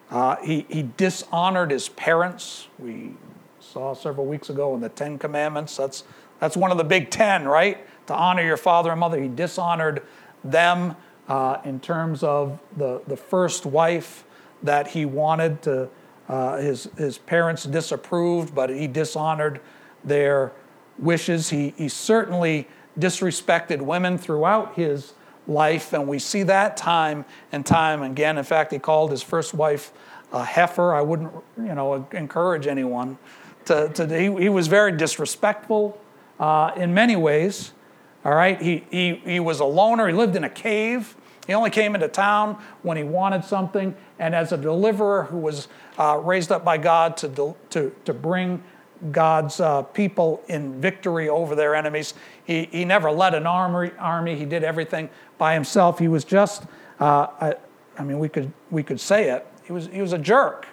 Uh, 0.09 0.37
he, 0.37 0.65
he 0.69 0.89
dishonored 0.95 1.71
his 1.71 1.89
parents. 1.89 2.69
We 2.79 3.11
saw 3.59 3.93
several 3.93 4.25
weeks 4.25 4.49
ago 4.49 4.73
in 4.73 4.79
the 4.79 4.87
Ten 4.87 5.19
Commandments. 5.19 5.75
That's, 5.75 6.05
that's 6.39 6.55
one 6.55 6.71
of 6.71 6.77
the 6.77 6.85
big 6.85 7.09
ten, 7.09 7.45
right? 7.45 7.85
To 8.07 8.13
honor 8.13 8.41
your 8.41 8.55
father 8.55 8.91
and 8.91 9.01
mother. 9.01 9.21
He 9.21 9.27
dishonored 9.27 10.01
them 10.45 10.95
uh, 11.27 11.57
in 11.65 11.81
terms 11.81 12.23
of 12.23 12.57
the, 12.77 13.01
the 13.05 13.17
first 13.17 13.65
wife 13.65 14.23
that 14.63 14.87
he 14.87 15.03
wanted 15.03 15.61
to. 15.63 15.89
Uh, 16.27 16.57
his, 16.57 16.89
his 16.97 17.17
parents 17.17 17.65
disapproved, 17.65 18.55
but 18.55 18.69
he 18.69 18.87
dishonored 18.87 19.61
their 20.03 20.51
wishes. 20.97 21.49
He, 21.49 21.73
he 21.77 21.87
certainly 21.87 22.67
disrespected 22.99 23.81
women 23.81 24.17
throughout 24.17 24.75
his 24.75 25.13
life, 25.47 25.93
and 25.93 26.07
we 26.07 26.17
see 26.17 26.43
that 26.43 26.77
time 26.77 27.25
and 27.51 27.65
time 27.65 28.01
again. 28.01 28.37
In 28.37 28.43
fact, 28.43 28.71
he 28.71 28.79
called 28.79 29.11
his 29.11 29.21
first 29.21 29.53
wife 29.53 29.91
a 30.31 30.43
heifer. 30.43 30.93
I 30.93 31.01
wouldn't, 31.01 31.31
you 31.57 31.75
know, 31.75 32.07
encourage 32.11 32.67
anyone 32.67 33.17
to. 33.65 33.89
to 33.89 34.07
he, 34.07 34.43
he 34.43 34.49
was 34.49 34.67
very 34.67 34.91
disrespectful 34.91 35.99
uh, 36.39 36.71
in 36.75 36.93
many 36.93 37.15
ways. 37.15 37.73
All 38.23 38.33
right, 38.33 38.59
he, 38.59 38.83
he, 38.89 39.15
he 39.23 39.39
was 39.39 39.59
a 39.59 39.65
loner. 39.65 40.07
He 40.07 40.13
lived 40.13 40.35
in 40.35 40.43
a 40.43 40.49
cave. 40.49 41.15
He 41.47 41.53
only 41.53 41.69
came 41.69 41.95
into 41.95 42.07
town 42.07 42.61
when 42.81 42.97
he 42.97 43.03
wanted 43.03 43.43
something. 43.43 43.95
And 44.19 44.33
as 44.33 44.51
a 44.51 44.57
deliverer 44.57 45.23
who 45.23 45.37
was 45.37 45.67
uh, 45.97 46.19
raised 46.23 46.51
up 46.51 46.65
by 46.65 46.77
God 46.77 47.17
to, 47.17 47.55
to, 47.69 47.95
to 48.05 48.13
bring 48.13 48.63
God's 49.11 49.59
uh, 49.59 49.83
people 49.83 50.41
in 50.47 50.81
victory 50.81 51.29
over 51.29 51.55
their 51.55 51.75
enemies, 51.75 52.13
he, 52.45 52.65
he 52.71 52.85
never 52.85 53.11
led 53.11 53.35
an 53.35 53.45
army, 53.45 53.91
army. 53.99 54.35
He 54.35 54.45
did 54.45 54.63
everything 54.63 55.09
by 55.37 55.53
himself. 55.53 55.99
He 55.99 56.07
was 56.07 56.23
just, 56.23 56.63
uh, 56.99 57.27
I, 57.39 57.55
I 57.97 58.03
mean, 58.03 58.19
we 58.19 58.29
could, 58.29 58.51
we 58.71 58.83
could 58.83 58.99
say 58.99 59.29
it, 59.29 59.45
he 59.63 59.73
was, 59.73 59.87
he 59.87 60.01
was 60.01 60.13
a 60.13 60.17
jerk. 60.17 60.67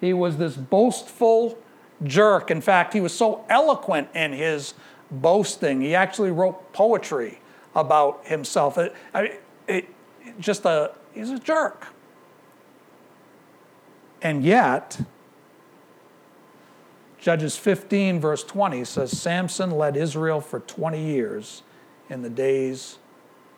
He 0.00 0.12
was 0.12 0.36
this 0.36 0.56
boastful 0.56 1.58
jerk. 2.02 2.50
In 2.50 2.60
fact, 2.60 2.92
he 2.92 3.00
was 3.00 3.14
so 3.14 3.44
eloquent 3.48 4.08
in 4.14 4.32
his 4.32 4.74
boasting, 5.10 5.80
he 5.80 5.94
actually 5.94 6.30
wrote 6.30 6.72
poetry 6.72 7.40
about 7.74 8.26
himself. 8.26 8.78
I, 9.14 9.38
it, 9.66 9.88
just 10.38 10.64
a, 10.64 10.92
he's 11.12 11.30
a 11.30 11.38
jerk. 11.38 11.88
And 14.22 14.44
yet, 14.44 15.00
Judges 17.18 17.56
15, 17.56 18.20
verse 18.20 18.44
20 18.44 18.84
says 18.84 19.10
Samson 19.18 19.70
led 19.70 19.96
Israel 19.96 20.40
for 20.40 20.60
20 20.60 21.04
years 21.04 21.62
in 22.08 22.22
the 22.22 22.30
days 22.30 22.98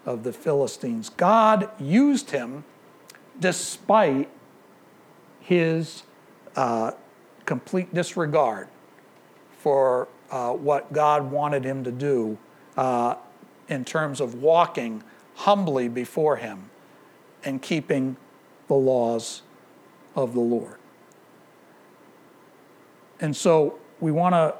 of 0.06 0.24
the 0.24 0.32
Philistines. 0.32 1.10
God 1.10 1.70
used 1.78 2.30
him 2.30 2.64
despite 3.38 4.28
his 5.40 6.02
uh, 6.56 6.92
complete 7.44 7.92
disregard 7.92 8.68
for 9.58 10.08
uh, 10.30 10.52
what 10.52 10.92
God 10.92 11.30
wanted 11.30 11.64
him 11.64 11.84
to 11.84 11.92
do 11.92 12.38
uh, 12.76 13.16
in 13.68 13.84
terms 13.84 14.20
of 14.20 14.34
walking 14.34 15.02
humbly 15.38 15.86
before 15.88 16.36
him 16.36 16.68
and 17.44 17.62
keeping 17.62 18.16
the 18.66 18.74
laws 18.74 19.42
of 20.16 20.34
the 20.34 20.40
Lord. 20.40 20.78
And 23.20 23.36
so 23.36 23.78
we 24.00 24.10
want 24.10 24.34
to 24.34 24.56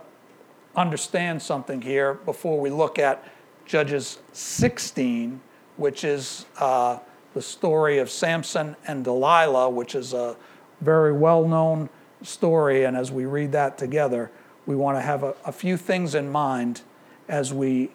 understand 0.76 1.42
something 1.42 1.82
here 1.82 2.14
before 2.14 2.61
we 2.61 2.70
look 2.70 2.99
at 3.00 3.25
Judges 3.66 4.18
16, 4.32 5.40
which 5.76 6.04
is 6.04 6.47
uh, 6.58 6.99
the 7.35 7.42
story 7.42 7.99
of 7.99 8.08
Samson 8.08 8.76
and 8.87 9.02
Delilah, 9.02 9.68
which 9.70 9.97
is 9.97 10.12
a 10.12 10.37
very 10.80 11.12
well 11.12 11.47
known 11.47 11.88
story. 12.23 12.85
And 12.85 12.97
as 12.97 13.11
we 13.11 13.26
read 13.26 13.50
that 13.50 13.78
together, 13.78 14.30
we 14.64 14.76
want 14.76 14.97
to 14.97 15.02
have 15.02 15.25
a, 15.25 15.35
a 15.44 15.50
few 15.50 15.76
things 15.76 16.14
in 16.14 16.30
mind 16.30 16.82
as 17.28 17.52
we 17.52 17.90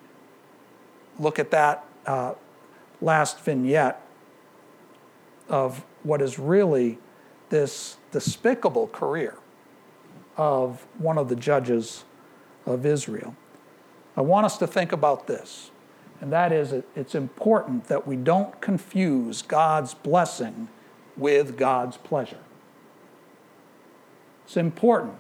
look 1.17 1.39
at 1.39 1.49
that 1.51 1.85
uh, 2.05 2.33
last 3.03 3.39
vignette 3.41 4.01
of 5.49 5.83
what 6.03 6.21
is 6.21 6.39
really 6.39 6.97
this 7.49 7.97
despicable 8.11 8.87
career 8.87 9.37
of 10.37 10.87
one 10.97 11.17
of 11.17 11.29
the 11.29 11.35
judges 11.35 12.05
of 12.65 12.85
Israel. 12.85 13.35
I 14.15 14.21
want 14.21 14.45
us 14.45 14.57
to 14.57 14.67
think 14.67 14.91
about 14.91 15.27
this, 15.27 15.71
and 16.21 16.31
that 16.31 16.51
is 16.51 16.73
it's 16.95 17.13
important 17.13 17.85
that 17.85 18.07
we 18.07 18.15
don't 18.15 18.59
confuse 18.61 19.41
God's 19.41 19.93
blessing 19.93 20.69
with 21.17 21.57
God's 21.57 21.97
pleasure. 21.97 22.39
It's 24.45 24.57
important 24.57 25.15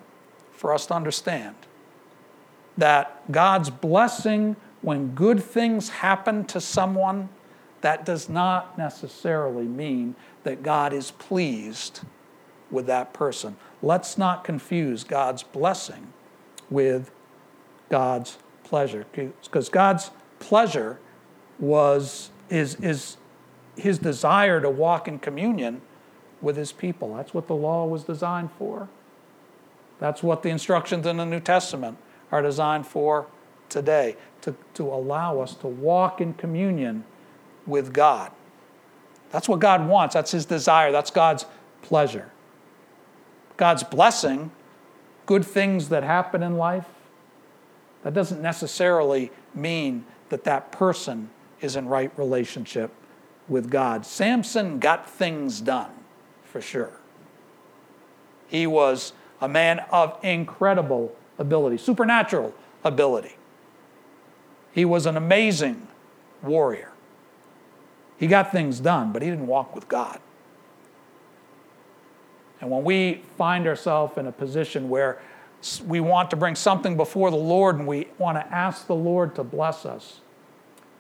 for 0.51 0.73
us 0.73 0.85
to 0.87 0.95
understand 0.95 1.55
that 2.77 3.31
God's 3.31 3.69
blessing, 3.69 4.55
when 4.81 5.13
good 5.13 5.43
things 5.43 5.89
happen 5.89 6.45
to 6.45 6.59
someone, 6.59 7.29
that 7.83 8.05
does 8.05 8.29
not 8.29 8.77
necessarily 8.77 9.65
mean 9.65 10.15
that 10.43 10.63
God 10.63 10.93
is 10.93 11.11
pleased 11.11 11.99
with 12.71 12.85
that 12.85 13.13
person. 13.13 13.57
Let's 13.81 14.17
not 14.17 14.45
confuse 14.45 15.03
God's 15.03 15.43
blessing 15.43 16.13
with 16.69 17.11
God's 17.89 18.37
pleasure. 18.63 19.05
Because 19.11 19.67
God's 19.67 20.11
pleasure 20.39 20.97
was 21.59 22.31
is, 22.49 22.75
is 22.75 23.17
his 23.75 23.99
desire 23.99 24.61
to 24.61 24.69
walk 24.69 25.09
in 25.09 25.19
communion 25.19 25.81
with 26.41 26.55
his 26.55 26.71
people. 26.71 27.15
That's 27.17 27.33
what 27.33 27.47
the 27.47 27.55
law 27.55 27.85
was 27.85 28.05
designed 28.05 28.51
for. 28.57 28.87
That's 29.99 30.23
what 30.23 30.41
the 30.41 30.49
instructions 30.49 31.05
in 31.05 31.17
the 31.17 31.25
New 31.25 31.41
Testament 31.41 31.97
are 32.31 32.41
designed 32.41 32.87
for 32.87 33.27
today 33.67 34.15
to, 34.41 34.55
to 34.75 34.83
allow 34.83 35.41
us 35.41 35.53
to 35.55 35.67
walk 35.67 36.21
in 36.21 36.33
communion 36.33 37.03
with 37.65 37.93
God. 37.93 38.31
That's 39.31 39.49
what 39.49 39.59
God 39.59 39.87
wants. 39.87 40.13
That's 40.13 40.31
His 40.31 40.45
desire. 40.45 40.91
That's 40.91 41.11
God's 41.11 41.45
pleasure. 41.81 42.31
God's 43.57 43.83
blessing, 43.83 44.51
good 45.25 45.45
things 45.45 45.89
that 45.89 46.03
happen 46.03 46.43
in 46.43 46.57
life, 46.57 46.87
that 48.03 48.13
doesn't 48.13 48.41
necessarily 48.41 49.31
mean 49.53 50.05
that 50.29 50.43
that 50.43 50.71
person 50.71 51.29
is 51.61 51.75
in 51.75 51.87
right 51.87 52.11
relationship 52.17 52.91
with 53.47 53.69
God. 53.69 54.05
Samson 54.05 54.79
got 54.79 55.09
things 55.09 55.61
done, 55.61 55.91
for 56.43 56.61
sure. 56.61 56.91
He 58.47 58.67
was 58.67 59.13
a 59.41 59.47
man 59.47 59.79
of 59.91 60.17
incredible 60.23 61.15
ability, 61.37 61.77
supernatural 61.77 62.53
ability. 62.83 63.35
He 64.71 64.85
was 64.85 65.05
an 65.05 65.17
amazing 65.17 65.87
warrior. 66.41 66.92
He 68.23 68.27
got 68.27 68.53
things 68.53 68.79
done, 68.79 69.11
but 69.11 69.21
he 69.21 69.29
didn't 69.29 69.47
walk 69.47 69.75
with 69.75 69.89
God. 69.89 70.17
And 72.61 72.71
when 72.71 72.85
we 72.85 73.21
find 73.37 73.67
ourselves 73.67 74.17
in 74.17 74.27
a 74.27 74.31
position 74.31 74.87
where 74.87 75.21
we 75.85 75.99
want 75.99 76.29
to 76.29 76.37
bring 76.37 76.55
something 76.55 76.95
before 76.95 77.31
the 77.31 77.35
Lord 77.35 77.79
and 77.79 77.85
we 77.85 78.07
want 78.17 78.37
to 78.37 78.55
ask 78.55 78.87
the 78.87 78.95
Lord 78.95 79.35
to 79.35 79.43
bless 79.43 79.85
us, 79.85 80.21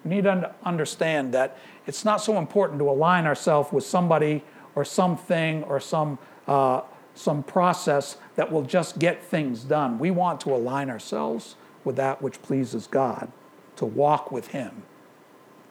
we 0.03 0.13
need 0.15 0.25
to 0.25 0.53
understand 0.65 1.33
that 1.33 1.57
it's 1.87 2.03
not 2.03 2.17
so 2.17 2.37
important 2.37 2.79
to 2.79 2.89
align 2.89 3.25
ourselves 3.25 3.71
with 3.71 3.85
somebody 3.85 4.43
or 4.75 4.83
something 4.83 5.63
or 5.63 5.79
some, 5.79 6.19
uh, 6.45 6.81
some 7.15 7.41
process 7.41 8.17
that 8.35 8.51
will 8.51 8.63
just 8.63 8.99
get 8.99 9.23
things 9.23 9.63
done. 9.63 9.97
We 9.97 10.11
want 10.11 10.41
to 10.41 10.53
align 10.53 10.89
ourselves 10.89 11.55
with 11.85 11.95
that 11.95 12.21
which 12.21 12.41
pleases 12.41 12.85
God, 12.85 13.31
to 13.77 13.85
walk 13.85 14.29
with 14.29 14.47
Him 14.47 14.83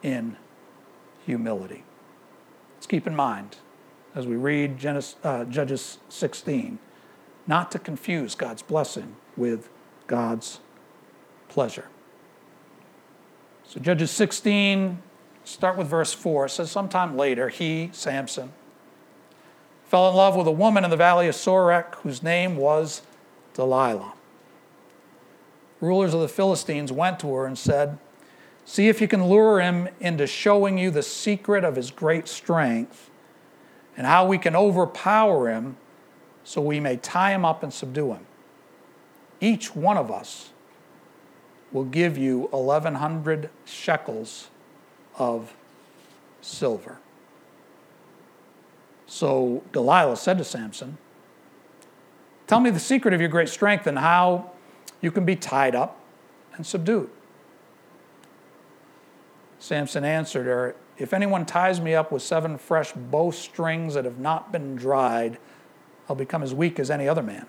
in 0.01 0.35
humility. 1.25 1.83
Let's 2.75 2.87
keep 2.87 3.07
in 3.07 3.15
mind 3.15 3.57
as 4.15 4.27
we 4.27 4.35
read 4.35 4.77
Genesis, 4.77 5.15
uh, 5.23 5.45
Judges 5.45 5.97
16 6.09 6.79
not 7.47 7.71
to 7.71 7.79
confuse 7.79 8.35
God's 8.35 8.61
blessing 8.61 9.15
with 9.35 9.69
God's 10.07 10.59
pleasure. 11.49 11.87
So, 13.65 13.79
Judges 13.79 14.11
16, 14.11 15.01
start 15.43 15.77
with 15.77 15.87
verse 15.87 16.13
4. 16.13 16.45
It 16.45 16.49
says, 16.49 16.71
Sometime 16.71 17.17
later, 17.17 17.49
he, 17.49 17.89
Samson, 17.91 18.53
fell 19.85 20.09
in 20.09 20.15
love 20.15 20.35
with 20.35 20.47
a 20.47 20.51
woman 20.51 20.83
in 20.83 20.89
the 20.89 20.97
valley 20.97 21.27
of 21.27 21.35
Sorek 21.35 21.95
whose 21.95 22.23
name 22.23 22.55
was 22.55 23.01
Delilah. 23.53 24.13
Rulers 25.81 26.13
of 26.13 26.21
the 26.21 26.29
Philistines 26.29 26.91
went 26.91 27.19
to 27.19 27.33
her 27.33 27.45
and 27.45 27.57
said, 27.57 27.97
See 28.65 28.87
if 28.87 29.01
you 29.01 29.07
can 29.07 29.25
lure 29.25 29.59
him 29.59 29.89
into 29.99 30.25
showing 30.25 30.77
you 30.77 30.89
the 30.89 31.03
secret 31.03 31.63
of 31.63 31.75
his 31.75 31.91
great 31.91 32.27
strength 32.27 33.09
and 33.97 34.07
how 34.07 34.25
we 34.25 34.37
can 34.37 34.55
overpower 34.55 35.49
him 35.49 35.77
so 36.43 36.61
we 36.61 36.79
may 36.79 36.97
tie 36.97 37.33
him 37.33 37.45
up 37.45 37.63
and 37.63 37.73
subdue 37.73 38.13
him. 38.13 38.25
Each 39.39 39.75
one 39.75 39.97
of 39.97 40.11
us 40.11 40.51
will 41.71 41.83
give 41.83 42.17
you 42.17 42.47
1,100 42.51 43.49
shekels 43.65 44.49
of 45.17 45.53
silver. 46.41 46.99
So 49.07 49.63
Delilah 49.71 50.17
said 50.17 50.37
to 50.37 50.43
Samson, 50.43 50.97
Tell 52.47 52.59
me 52.59 52.69
the 52.69 52.79
secret 52.79 53.13
of 53.13 53.19
your 53.19 53.29
great 53.29 53.49
strength 53.49 53.87
and 53.87 53.97
how 53.97 54.51
you 55.01 55.11
can 55.11 55.25
be 55.25 55.35
tied 55.35 55.75
up 55.75 55.99
and 56.55 56.65
subdued. 56.65 57.09
Samson 59.63 60.03
answered 60.03 60.45
her, 60.45 60.75
If 60.97 61.13
anyone 61.13 61.45
ties 61.45 61.79
me 61.79 61.95
up 61.95 62.11
with 62.11 62.21
seven 62.21 62.57
fresh 62.57 62.91
bowstrings 62.91 63.93
that 63.93 64.03
have 64.03 64.19
not 64.19 64.51
been 64.51 64.75
dried, 64.75 65.37
I'll 66.09 66.17
become 66.17 66.43
as 66.43 66.53
weak 66.53 66.81
as 66.81 66.91
any 66.91 67.07
other 67.07 67.23
man. 67.23 67.45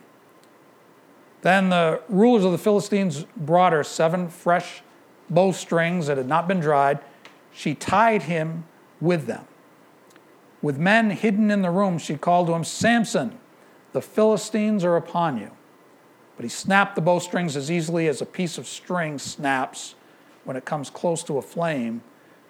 Then 1.42 1.70
the 1.70 2.02
rulers 2.08 2.44
of 2.44 2.52
the 2.52 2.58
Philistines 2.58 3.26
brought 3.36 3.72
her 3.72 3.82
seven 3.82 4.28
fresh 4.28 4.82
bowstrings 5.28 6.06
that 6.06 6.16
had 6.16 6.28
not 6.28 6.46
been 6.46 6.60
dried. 6.60 7.00
She 7.52 7.74
tied 7.74 8.22
him 8.22 8.62
with 9.00 9.26
them. 9.26 9.46
With 10.62 10.78
men 10.78 11.10
hidden 11.10 11.50
in 11.50 11.62
the 11.62 11.70
room, 11.70 11.98
she 11.98 12.16
called 12.16 12.46
to 12.46 12.54
him, 12.54 12.62
Samson, 12.62 13.40
the 13.92 14.00
Philistines 14.00 14.84
are 14.84 14.94
upon 14.94 15.36
you. 15.36 15.50
But 16.36 16.44
he 16.44 16.48
snapped 16.48 16.94
the 16.94 17.02
bowstrings 17.02 17.56
as 17.56 17.72
easily 17.72 18.06
as 18.06 18.22
a 18.22 18.26
piece 18.26 18.56
of 18.56 18.68
string 18.68 19.18
snaps 19.18 19.96
when 20.44 20.56
it 20.56 20.64
comes 20.64 20.90
close 20.90 21.22
to 21.24 21.38
a 21.38 21.42
flame, 21.42 22.02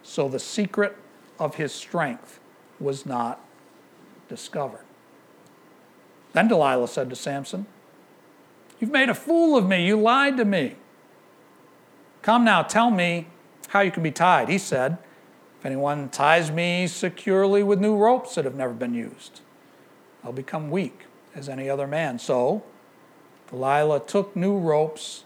so 0.02 0.28
the 0.28 0.38
secret 0.38 0.96
of 1.38 1.56
his 1.56 1.72
strength 1.72 2.40
was 2.78 3.06
not 3.06 3.40
discovered. 4.28 4.84
Then 6.32 6.48
Delilah 6.48 6.88
said 6.88 7.08
to 7.10 7.16
Samson, 7.16 7.66
You've 8.80 8.90
made 8.90 9.08
a 9.08 9.14
fool 9.14 9.56
of 9.56 9.66
me. 9.66 9.86
You 9.86 9.98
lied 9.98 10.36
to 10.36 10.44
me. 10.44 10.74
Come 12.22 12.44
now, 12.44 12.62
tell 12.62 12.90
me 12.90 13.28
how 13.68 13.80
you 13.80 13.90
can 13.90 14.02
be 14.02 14.10
tied. 14.10 14.48
He 14.48 14.58
said, 14.58 14.98
If 15.60 15.66
anyone 15.66 16.08
ties 16.08 16.50
me 16.50 16.86
securely 16.86 17.62
with 17.62 17.80
new 17.80 17.96
ropes 17.96 18.34
that 18.34 18.44
have 18.44 18.54
never 18.54 18.72
been 18.72 18.94
used, 18.94 19.40
I'll 20.22 20.32
become 20.32 20.70
weak 20.70 21.04
as 21.34 21.48
any 21.48 21.68
other 21.68 21.86
man. 21.86 22.18
So 22.18 22.64
Delilah 23.50 24.00
took 24.00 24.34
new 24.34 24.58
ropes, 24.58 25.24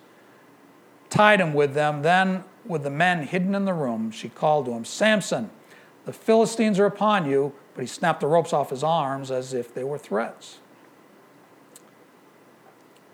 tied 1.08 1.40
him 1.40 1.54
with 1.54 1.74
them. 1.74 2.02
Then 2.02 2.44
with 2.68 2.82
the 2.82 2.90
men 2.90 3.26
hidden 3.26 3.54
in 3.54 3.64
the 3.64 3.72
room, 3.72 4.10
she 4.10 4.28
called 4.28 4.66
to 4.66 4.72
him, 4.72 4.84
Samson, 4.84 5.50
the 6.04 6.12
Philistines 6.12 6.78
are 6.78 6.86
upon 6.86 7.28
you. 7.28 7.52
But 7.78 7.82
he 7.82 7.86
snapped 7.86 8.22
the 8.22 8.26
ropes 8.26 8.52
off 8.52 8.70
his 8.70 8.82
arms 8.82 9.30
as 9.30 9.54
if 9.54 9.72
they 9.72 9.84
were 9.84 9.98
threats. 9.98 10.58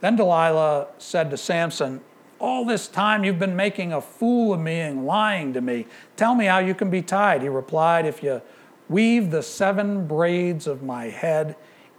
Then 0.01 0.17
Delilah 0.17 0.87
said 0.97 1.31
to 1.33 1.37
Samson, 1.37 2.01
All 2.39 2.65
this 2.65 2.89
time 2.89 3.25
you've 3.25 3.39
been 3.39 3.57
making 3.57 3.93
a 3.93 4.01
fool 4.01 4.55
of 4.55 4.61
me 4.61 4.81
and 4.81 5.05
lying 5.05 5.53
to 5.53 5.61
me. 5.61 5.85
Tell 6.17 6.35
me 6.35 6.47
how 6.47 6.61
you 6.61 6.75
can 6.75 6.89
be 6.89 7.03
tied. 7.03 7.43
He 7.43 7.49
replied, 7.51 8.07
If 8.07 8.23
you 8.23 8.41
weave 8.89 9.31
the 9.31 9.43
seven 9.43 10.07
braids 10.07 10.67
of 10.67 10.83
my 10.83 11.11
head 11.11 11.57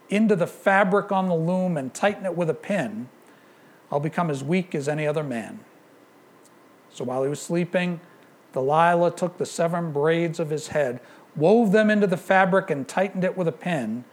into 0.09 0.35
the 0.35 0.47
fabric 0.47 1.11
on 1.11 1.27
the 1.27 1.35
loom 1.35 1.77
and 1.77 1.93
tighten 1.93 2.25
it 2.25 2.35
with 2.35 2.49
a 2.49 2.55
pin, 2.55 3.09
I'll 3.91 3.99
become 3.99 4.31
as 4.31 4.43
weak 4.43 4.73
as 4.73 4.89
any 4.89 5.05
other 5.05 5.23
man. 5.23 5.59
So 6.95 7.03
while 7.03 7.23
he 7.23 7.29
was 7.29 7.41
sleeping, 7.41 7.99
Delilah 8.53 9.11
took 9.11 9.37
the 9.37 9.45
seven 9.45 9.91
braids 9.91 10.39
of 10.39 10.49
his 10.49 10.69
head, 10.69 11.01
wove 11.35 11.73
them 11.73 11.89
into 11.89 12.07
the 12.07 12.15
fabric, 12.15 12.69
and 12.69 12.87
tightened 12.87 13.25
it 13.25 13.35
with 13.35 13.49
a 13.49 13.51
pin. 13.51 14.05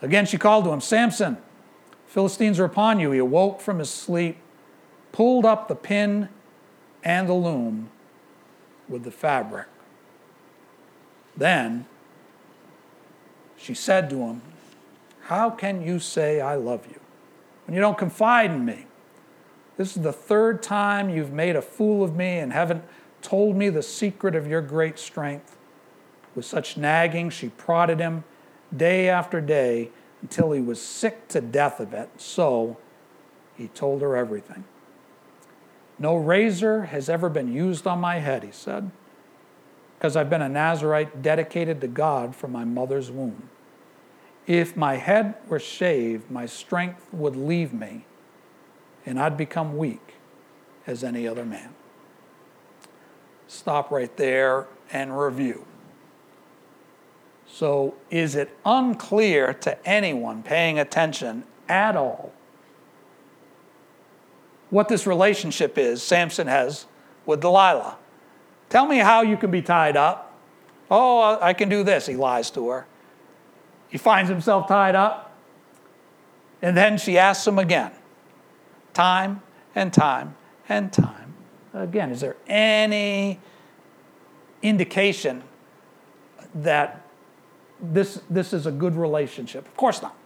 Again, 0.00 0.24
she 0.24 0.38
called 0.38 0.64
to 0.64 0.70
him, 0.70 0.80
Samson, 0.80 1.36
Philistines 2.06 2.58
are 2.58 2.64
upon 2.64 2.98
you. 2.98 3.10
He 3.10 3.18
awoke 3.18 3.60
from 3.60 3.78
his 3.78 3.90
sleep, 3.90 4.38
pulled 5.12 5.44
up 5.44 5.68
the 5.68 5.74
pin 5.74 6.30
and 7.04 7.28
the 7.28 7.34
loom 7.34 7.90
with 8.88 9.04
the 9.04 9.10
fabric. 9.10 9.66
Then 11.36 11.84
she 13.58 13.74
said 13.74 14.08
to 14.08 14.16
him, 14.16 14.40
How 15.24 15.50
can 15.50 15.82
you 15.82 15.98
say 15.98 16.40
I 16.40 16.54
love 16.54 16.86
you 16.86 17.00
when 17.66 17.74
you 17.74 17.82
don't 17.82 17.98
confide 17.98 18.50
in 18.50 18.64
me? 18.64 18.87
This 19.78 19.96
is 19.96 20.02
the 20.02 20.12
third 20.12 20.60
time 20.60 21.08
you've 21.08 21.32
made 21.32 21.54
a 21.54 21.62
fool 21.62 22.02
of 22.02 22.16
me 22.16 22.38
and 22.38 22.52
haven't 22.52 22.82
told 23.22 23.56
me 23.56 23.68
the 23.68 23.82
secret 23.82 24.34
of 24.34 24.46
your 24.46 24.60
great 24.60 24.98
strength. 24.98 25.56
With 26.34 26.44
such 26.44 26.76
nagging, 26.76 27.30
she 27.30 27.50
prodded 27.50 28.00
him 28.00 28.24
day 28.76 29.08
after 29.08 29.40
day 29.40 29.90
until 30.20 30.50
he 30.50 30.60
was 30.60 30.82
sick 30.82 31.28
to 31.28 31.40
death 31.40 31.78
of 31.78 31.94
it. 31.94 32.10
So 32.16 32.76
he 33.56 33.68
told 33.68 34.02
her 34.02 34.16
everything. 34.16 34.64
No 35.96 36.16
razor 36.16 36.86
has 36.86 37.08
ever 37.08 37.28
been 37.28 37.52
used 37.52 37.86
on 37.86 38.00
my 38.00 38.18
head, 38.18 38.42
he 38.42 38.52
said, 38.52 38.90
because 39.96 40.16
I've 40.16 40.30
been 40.30 40.42
a 40.42 40.48
Nazarite 40.48 41.22
dedicated 41.22 41.80
to 41.82 41.88
God 41.88 42.34
from 42.34 42.50
my 42.50 42.64
mother's 42.64 43.12
womb. 43.12 43.48
If 44.44 44.76
my 44.76 44.96
head 44.96 45.34
were 45.46 45.60
shaved, 45.60 46.32
my 46.32 46.46
strength 46.46 47.06
would 47.12 47.36
leave 47.36 47.72
me 47.72 48.04
and 49.08 49.18
I'd 49.18 49.38
become 49.38 49.78
weak 49.78 50.16
as 50.86 51.02
any 51.02 51.26
other 51.26 51.46
man. 51.46 51.70
Stop 53.46 53.90
right 53.90 54.14
there 54.18 54.66
and 54.92 55.18
review. 55.18 55.64
So, 57.46 57.94
is 58.10 58.34
it 58.34 58.54
unclear 58.66 59.54
to 59.54 59.88
anyone 59.88 60.42
paying 60.42 60.78
attention 60.78 61.44
at 61.70 61.96
all 61.96 62.32
what 64.68 64.90
this 64.90 65.06
relationship 65.06 65.78
is 65.78 66.02
Samson 66.02 66.46
has 66.46 66.84
with 67.24 67.40
Delilah? 67.40 67.96
Tell 68.68 68.84
me 68.84 68.98
how 68.98 69.22
you 69.22 69.38
can 69.38 69.50
be 69.50 69.62
tied 69.62 69.96
up. 69.96 70.38
Oh, 70.90 71.38
I 71.40 71.54
can 71.54 71.70
do 71.70 71.82
this, 71.82 72.04
he 72.04 72.14
lies 72.14 72.50
to 72.50 72.68
her. 72.68 72.86
He 73.88 73.96
finds 73.96 74.28
himself 74.28 74.68
tied 74.68 74.94
up, 74.94 75.34
and 76.60 76.76
then 76.76 76.98
she 76.98 77.16
asks 77.16 77.46
him 77.46 77.58
again 77.58 77.92
time 78.98 79.40
and 79.76 79.92
time 79.92 80.34
and 80.68 80.92
time 80.92 81.32
again. 81.72 82.10
Is 82.10 82.20
there 82.20 82.34
any 82.48 83.38
indication 84.60 85.44
that 86.52 87.06
this, 87.80 88.20
this 88.28 88.52
is 88.52 88.66
a 88.66 88.72
good 88.72 88.96
relationship? 88.96 89.68
Of 89.68 89.76
course 89.76 90.02
not. 90.02 90.16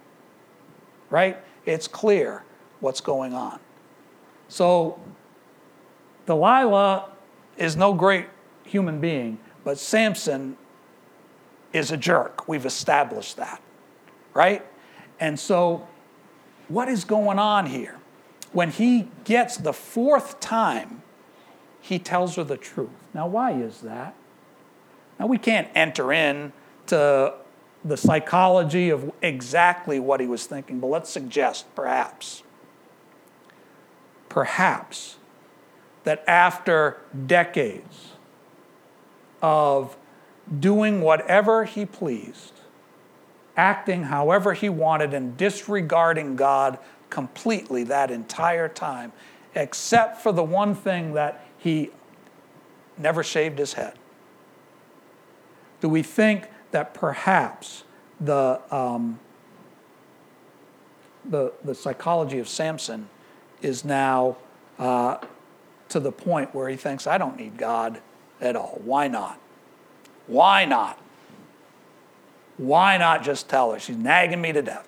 Right? 1.11 1.37
It's 1.67 1.87
clear 1.87 2.45
what's 2.79 2.99
going 2.99 3.35
on. 3.35 3.59
So, 4.47 4.99
Delilah 6.25 7.11
is 7.57 7.75
no 7.75 7.93
great 7.93 8.25
human 8.65 8.99
being, 8.99 9.37
but 9.63 9.77
Samson 9.77 10.57
is 11.73 11.91
a 11.91 11.97
jerk. 11.97 12.47
We've 12.47 12.65
established 12.65 13.37
that. 13.37 13.61
Right? 14.33 14.65
And 15.19 15.39
so, 15.39 15.87
what 16.69 16.89
is 16.89 17.05
going 17.05 17.37
on 17.37 17.67
here? 17.67 17.99
When 18.53 18.69
he 18.71 19.09
gets 19.23 19.57
the 19.57 19.73
fourth 19.73 20.39
time, 20.39 21.01
he 21.81 21.99
tells 21.99 22.35
her 22.37 22.43
the 22.43 22.55
truth. 22.55 22.89
Now, 23.13 23.27
why 23.27 23.51
is 23.51 23.81
that? 23.81 24.15
Now, 25.19 25.27
we 25.27 25.37
can't 25.37 25.67
enter 25.75 26.13
in 26.13 26.53
to 26.87 27.33
the 27.83 27.97
psychology 27.97 28.89
of 28.89 29.11
exactly 29.21 29.99
what 29.99 30.19
he 30.19 30.27
was 30.27 30.45
thinking, 30.45 30.79
but 30.79 30.87
let's 30.87 31.09
suggest, 31.09 31.65
perhaps, 31.75 32.43
perhaps, 34.29 35.17
that 36.03 36.23
after 36.27 37.01
decades 37.27 38.13
of 39.41 39.97
doing 40.59 41.01
whatever 41.01 41.65
he 41.65 41.85
pleased, 41.85 42.53
acting 43.57 44.03
however 44.03 44.53
he 44.53 44.69
wanted, 44.69 45.13
and 45.13 45.37
disregarding 45.37 46.35
God 46.35 46.79
completely 47.13 47.83
that 47.83 48.09
entire 48.09 48.67
time, 48.67 49.13
except 49.53 50.19
for 50.21 50.31
the 50.31 50.43
one 50.43 50.73
thing 50.73 51.13
that 51.13 51.45
he 51.59 51.91
never 52.97 53.23
shaved 53.23 53.59
his 53.59 53.73
head. 53.73 53.93
Do 55.79 55.89
we 55.89 56.01
think 56.01 56.47
that 56.71 56.95
perhaps 56.95 57.83
the, 58.19 58.59
um, 58.71 59.19
the, 61.23 61.53
the 61.63 61.75
psychology 61.75 62.39
of 62.39 62.49
Samson 62.49 63.09
is 63.61 63.85
now 63.85 64.37
uh, 64.79 65.17
to 65.89 65.99
the 65.99 66.11
point 66.11 66.55
where 66.55 66.67
he 66.67 66.75
thinks, 66.75 67.05
I 67.05 67.19
don't 67.19 67.37
need 67.37 67.57
God 67.57 68.01
at 68.41 68.55
all. 68.55 68.81
Why 68.83 69.07
not? 69.07 69.39
Why 70.25 70.65
not? 70.65 70.99
Why 72.57 72.97
not 72.97 73.23
just 73.23 73.49
tell 73.49 73.71
her? 73.71 73.79
She's 73.79 73.97
nagging 73.97 74.41
me 74.41 74.51
to 74.51 74.63
death. 74.63 74.87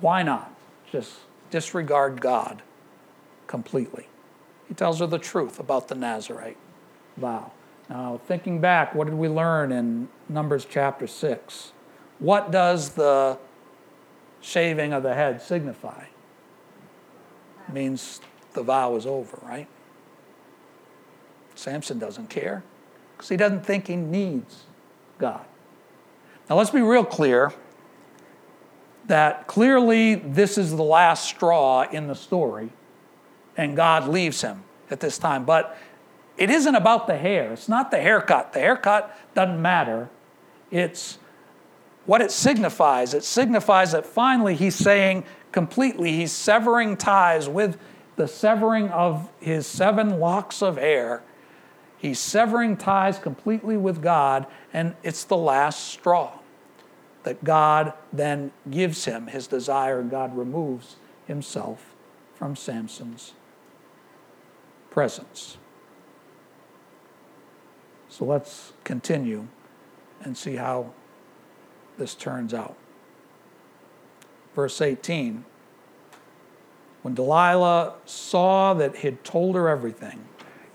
Why 0.00 0.22
not 0.22 0.54
just 0.90 1.14
disregard 1.50 2.20
God 2.20 2.62
completely? 3.46 4.08
He 4.68 4.74
tells 4.74 5.00
her 5.00 5.06
the 5.06 5.18
truth 5.18 5.58
about 5.58 5.88
the 5.88 5.94
Nazarite 5.94 6.58
vow. 7.16 7.52
Now, 7.88 8.20
thinking 8.26 8.60
back, 8.60 8.94
what 8.94 9.06
did 9.06 9.14
we 9.14 9.28
learn 9.28 9.72
in 9.72 10.08
Numbers 10.28 10.66
chapter 10.68 11.06
6? 11.06 11.72
What 12.18 12.50
does 12.50 12.90
the 12.90 13.38
shaving 14.40 14.92
of 14.92 15.02
the 15.02 15.14
head 15.14 15.40
signify? 15.40 16.04
It 17.66 17.72
means 17.72 18.20
the 18.52 18.62
vow 18.62 18.94
is 18.96 19.06
over, 19.06 19.38
right? 19.42 19.68
Samson 21.54 21.98
doesn't 21.98 22.28
care 22.28 22.62
because 23.16 23.30
he 23.30 23.36
doesn't 23.36 23.64
think 23.64 23.86
he 23.86 23.96
needs 23.96 24.64
God. 25.18 25.44
Now, 26.48 26.56
let's 26.56 26.70
be 26.70 26.82
real 26.82 27.04
clear 27.04 27.52
that 29.08 29.46
clearly 29.46 30.14
this 30.14 30.56
is 30.56 30.70
the 30.70 30.82
last 30.82 31.24
straw 31.24 31.82
in 31.90 32.06
the 32.06 32.14
story, 32.14 32.70
and 33.56 33.74
God 33.74 34.06
leaves 34.06 34.40
him 34.40 34.62
at 34.90 35.00
this 35.00 35.18
time. 35.18 35.44
But 35.44 35.76
it 36.36 36.50
isn't 36.50 36.74
about 36.74 37.06
the 37.06 37.16
hair. 37.16 37.52
It's 37.52 37.68
not 37.68 37.90
the 37.90 37.98
haircut. 37.98 38.52
The 38.52 38.60
haircut 38.60 39.14
doesn't 39.34 39.60
matter. 39.60 40.08
It's 40.70 41.18
what 42.06 42.20
it 42.20 42.30
signifies. 42.30 43.14
It 43.14 43.24
signifies 43.24 43.92
that 43.92 44.06
finally 44.06 44.54
he's 44.54 44.76
saying 44.76 45.24
completely, 45.52 46.12
he's 46.12 46.32
severing 46.32 46.96
ties 46.96 47.48
with 47.48 47.78
the 48.16 48.28
severing 48.28 48.88
of 48.90 49.30
his 49.40 49.66
seven 49.66 50.20
locks 50.20 50.62
of 50.62 50.76
hair. 50.76 51.22
He's 51.96 52.18
severing 52.18 52.76
ties 52.76 53.18
completely 53.18 53.76
with 53.76 54.02
God, 54.02 54.46
and 54.72 54.94
it's 55.02 55.24
the 55.24 55.36
last 55.36 55.88
straw 55.88 56.37
that 57.24 57.44
God 57.44 57.92
then 58.12 58.52
gives 58.70 59.04
him 59.04 59.26
his 59.26 59.46
desire, 59.46 60.00
and 60.00 60.10
God 60.10 60.36
removes 60.36 60.96
himself 61.26 61.94
from 62.34 62.56
Samson's 62.56 63.34
presence. 64.90 65.58
So 68.08 68.24
let's 68.24 68.72
continue 68.84 69.48
and 70.22 70.36
see 70.36 70.56
how 70.56 70.92
this 71.98 72.14
turns 72.14 72.54
out. 72.54 72.76
Verse 74.54 74.80
18 74.80 75.44
When 77.02 77.14
Delilah 77.14 77.94
saw 78.06 78.74
that 78.74 78.96
he 78.96 79.08
had 79.08 79.24
told 79.24 79.54
her 79.56 79.68
everything, 79.68 80.24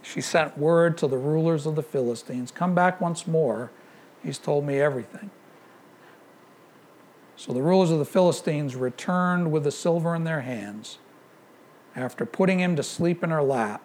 she 0.01 0.21
sent 0.21 0.57
word 0.57 0.97
to 0.99 1.07
the 1.07 1.17
rulers 1.17 1.65
of 1.65 1.75
the 1.75 1.83
Philistines 1.83 2.51
Come 2.51 2.75
back 2.75 3.01
once 3.01 3.25
more. 3.25 3.71
He's 4.21 4.37
told 4.37 4.65
me 4.65 4.79
everything. 4.79 5.31
So 7.43 7.51
the 7.51 7.61
rulers 7.61 7.91
of 7.91 7.99
the 7.99 8.05
Philistines 8.05 8.73
returned 8.73 9.51
with 9.51 9.65
the 9.65 9.71
silver 9.71 10.15
in 10.15 10.23
their 10.23 10.39
hands. 10.39 10.99
After 11.93 12.25
putting 12.25 12.61
him 12.61 12.77
to 12.77 12.83
sleep 12.83 13.21
in 13.21 13.31
her 13.31 13.43
lap, 13.43 13.81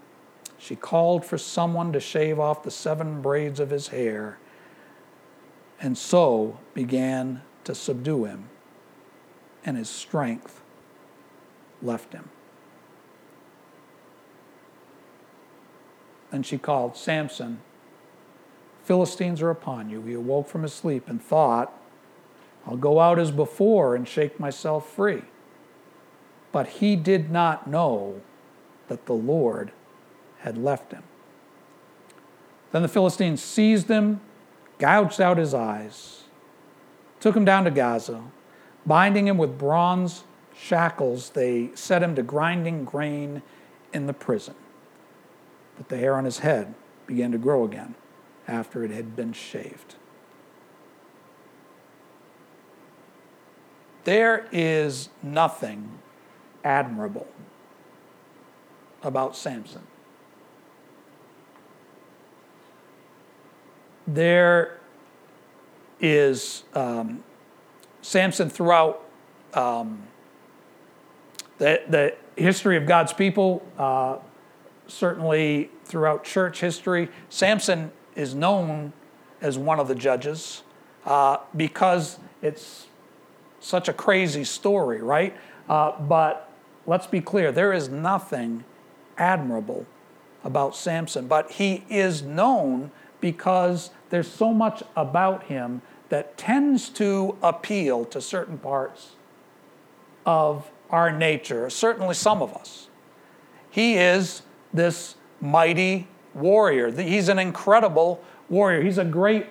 she 0.58 0.76
called 0.76 1.24
for 1.24 1.38
someone 1.38 1.92
to 1.92 1.98
shave 1.98 2.38
off 2.38 2.62
the 2.62 2.70
seven 2.70 3.20
braids 3.20 3.58
of 3.58 3.70
his 3.70 3.88
hair, 3.88 4.38
and 5.80 5.98
so 5.98 6.60
began 6.72 7.42
to 7.64 7.74
subdue 7.74 8.26
him, 8.26 8.48
and 9.64 9.76
his 9.76 9.90
strength 9.90 10.62
left 11.82 12.12
him. 12.12 12.28
Then 16.30 16.44
she 16.44 16.58
called, 16.58 16.96
Samson, 16.96 17.58
Philistines 18.84 19.42
are 19.42 19.50
upon 19.50 19.90
you. 19.90 20.02
He 20.02 20.14
awoke 20.14 20.46
from 20.46 20.62
his 20.62 20.72
sleep 20.72 21.08
and 21.08 21.20
thought, 21.20 21.74
I'll 22.68 22.76
go 22.76 23.00
out 23.00 23.18
as 23.18 23.30
before 23.30 23.94
and 23.94 24.06
shake 24.06 24.38
myself 24.38 24.88
free. 24.88 25.22
But 26.52 26.68
he 26.68 26.96
did 26.96 27.30
not 27.30 27.66
know 27.66 28.20
that 28.88 29.06
the 29.06 29.14
Lord 29.14 29.72
had 30.40 30.58
left 30.58 30.92
him. 30.92 31.02
Then 32.72 32.82
the 32.82 32.88
Philistines 32.88 33.42
seized 33.42 33.88
him, 33.88 34.20
gouged 34.78 35.20
out 35.20 35.38
his 35.38 35.54
eyes, 35.54 36.24
took 37.20 37.34
him 37.34 37.44
down 37.44 37.64
to 37.64 37.70
Gaza. 37.70 38.22
Binding 38.84 39.26
him 39.26 39.38
with 39.38 39.58
bronze 39.58 40.24
shackles, 40.54 41.30
they 41.30 41.70
set 41.74 42.02
him 42.02 42.14
to 42.16 42.22
grinding 42.22 42.84
grain 42.84 43.42
in 43.92 44.06
the 44.06 44.12
prison. 44.12 44.54
But 45.76 45.88
the 45.88 45.96
hair 45.96 46.16
on 46.16 46.24
his 46.24 46.40
head 46.40 46.74
began 47.06 47.32
to 47.32 47.38
grow 47.38 47.64
again 47.64 47.94
after 48.46 48.84
it 48.84 48.90
had 48.90 49.16
been 49.16 49.32
shaved. 49.32 49.96
There 54.08 54.48
is 54.52 55.10
nothing 55.22 55.98
admirable 56.64 57.26
about 59.02 59.36
Samson. 59.36 59.82
there 64.08 64.78
is 66.00 66.64
um, 66.74 67.22
Samson 68.00 68.48
throughout 68.48 69.04
um, 69.52 70.04
the, 71.58 71.82
the 71.88 72.14
history 72.34 72.78
of 72.78 72.86
God's 72.86 73.12
people, 73.12 73.62
uh, 73.76 74.16
certainly 74.86 75.70
throughout 75.84 76.24
church 76.24 76.60
history. 76.60 77.10
Samson 77.28 77.92
is 78.16 78.34
known 78.34 78.94
as 79.42 79.58
one 79.58 79.78
of 79.78 79.86
the 79.86 79.94
judges 79.94 80.62
uh, 81.04 81.36
because 81.54 82.18
it's 82.40 82.87
such 83.60 83.88
a 83.88 83.92
crazy 83.92 84.44
story, 84.44 85.02
right? 85.02 85.36
Uh, 85.68 85.98
but 86.00 86.50
let's 86.86 87.06
be 87.06 87.20
clear 87.20 87.52
there 87.52 87.72
is 87.72 87.88
nothing 87.88 88.64
admirable 89.16 89.86
about 90.44 90.76
Samson, 90.76 91.26
but 91.26 91.50
he 91.52 91.84
is 91.88 92.22
known 92.22 92.90
because 93.20 93.90
there's 94.10 94.30
so 94.30 94.52
much 94.52 94.82
about 94.96 95.44
him 95.44 95.82
that 96.08 96.38
tends 96.38 96.88
to 96.88 97.36
appeal 97.42 98.04
to 98.06 98.20
certain 98.20 98.58
parts 98.58 99.16
of 100.24 100.70
our 100.90 101.10
nature, 101.10 101.68
certainly 101.68 102.14
some 102.14 102.40
of 102.40 102.54
us. 102.54 102.88
He 103.70 103.94
is 103.96 104.42
this 104.72 105.16
mighty 105.40 106.08
warrior. 106.34 106.90
He's 106.90 107.28
an 107.28 107.38
incredible 107.38 108.22
warrior. 108.48 108.82
He's 108.82 108.98
a 108.98 109.04
great 109.04 109.46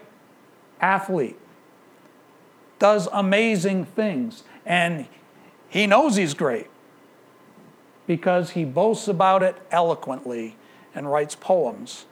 athlete, 0.81 1.37
does 2.79 3.07
amazing 3.13 3.85
things, 3.85 4.43
and 4.65 5.07
he 5.69 5.87
knows 5.87 6.15
he's 6.15 6.33
great. 6.33 6.67
because 8.07 8.51
he 8.51 8.65
boasts 8.65 9.07
about 9.07 9.43
it 9.43 9.55
eloquently 9.69 10.55
and 10.95 11.11
writes 11.11 11.35
poems 11.35 12.05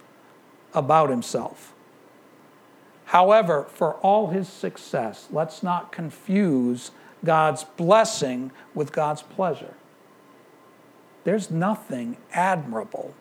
about 0.74 1.10
himself. 1.10 1.74
However, 3.06 3.64
for 3.70 3.94
all 3.96 4.28
his 4.28 4.50
success, 4.50 5.28
let's 5.32 5.64
not 5.64 5.92
confuse 5.92 6.92
God's 7.24 7.64
blessing 7.64 8.52
with 8.74 8.92
God's 8.92 9.22
pleasure. 9.22 9.74
There's 11.24 11.50
nothing 11.50 12.18
admirable 12.34 13.14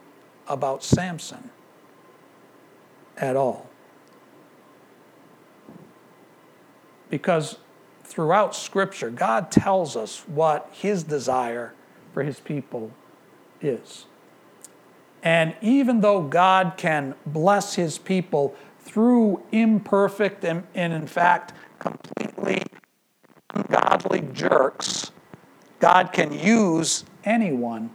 about 0.48 0.82
Samson 0.82 1.50
at 3.16 3.36
all. 3.36 3.68
Because 7.14 7.58
throughout 8.02 8.56
Scripture, 8.56 9.08
God 9.08 9.52
tells 9.52 9.96
us 9.96 10.24
what 10.26 10.68
his 10.72 11.04
desire 11.04 11.72
for 12.12 12.24
his 12.24 12.40
people 12.40 12.90
is. 13.62 14.06
And 15.22 15.54
even 15.60 16.00
though 16.00 16.22
God 16.22 16.72
can 16.76 17.14
bless 17.24 17.76
his 17.76 17.98
people 17.98 18.56
through 18.80 19.44
imperfect 19.52 20.44
and, 20.44 20.64
and 20.74 20.92
in 20.92 21.06
fact, 21.06 21.52
completely 21.78 22.64
ungodly 23.54 24.28
jerks, 24.32 25.12
God 25.78 26.10
can 26.12 26.32
use 26.32 27.04
anyone. 27.22 27.90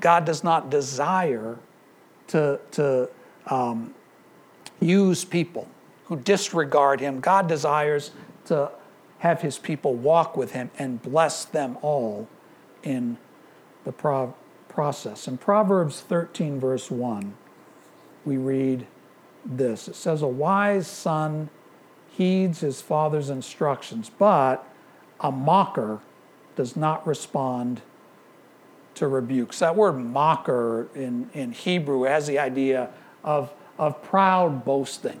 God 0.00 0.24
does 0.24 0.42
not 0.42 0.70
desire 0.70 1.56
to, 2.26 2.58
to 2.72 3.08
um, 3.46 3.94
use 4.80 5.24
people 5.24 5.68
who 6.06 6.16
disregard 6.16 7.00
him. 7.00 7.20
God 7.20 7.48
desires 7.48 8.12
to 8.46 8.70
have 9.18 9.42
his 9.42 9.58
people 9.58 9.94
walk 9.94 10.36
with 10.36 10.52
him 10.52 10.70
and 10.78 11.02
bless 11.02 11.44
them 11.44 11.78
all 11.82 12.28
in 12.82 13.18
the 13.84 13.92
pro- 13.92 14.34
process. 14.68 15.26
In 15.26 15.38
Proverbs 15.38 16.00
13, 16.00 16.60
verse 16.60 16.90
1, 16.90 17.34
we 18.24 18.36
read 18.36 18.86
this 19.44 19.88
it 19.88 19.94
says, 19.94 20.22
A 20.22 20.26
wise 20.26 20.86
son 20.86 21.50
heeds 22.10 22.60
his 22.60 22.80
father's 22.80 23.30
instructions, 23.30 24.10
but 24.18 24.66
a 25.20 25.30
mocker 25.30 26.00
does 26.56 26.76
not 26.76 27.06
respond 27.06 27.82
to 28.94 29.06
rebukes. 29.06 29.58
That 29.58 29.76
word 29.76 29.92
mocker 29.92 30.88
in, 30.94 31.30
in 31.34 31.52
Hebrew 31.52 32.02
has 32.02 32.26
the 32.26 32.38
idea 32.38 32.90
of, 33.22 33.52
of 33.78 34.02
proud 34.02 34.64
boasting. 34.64 35.20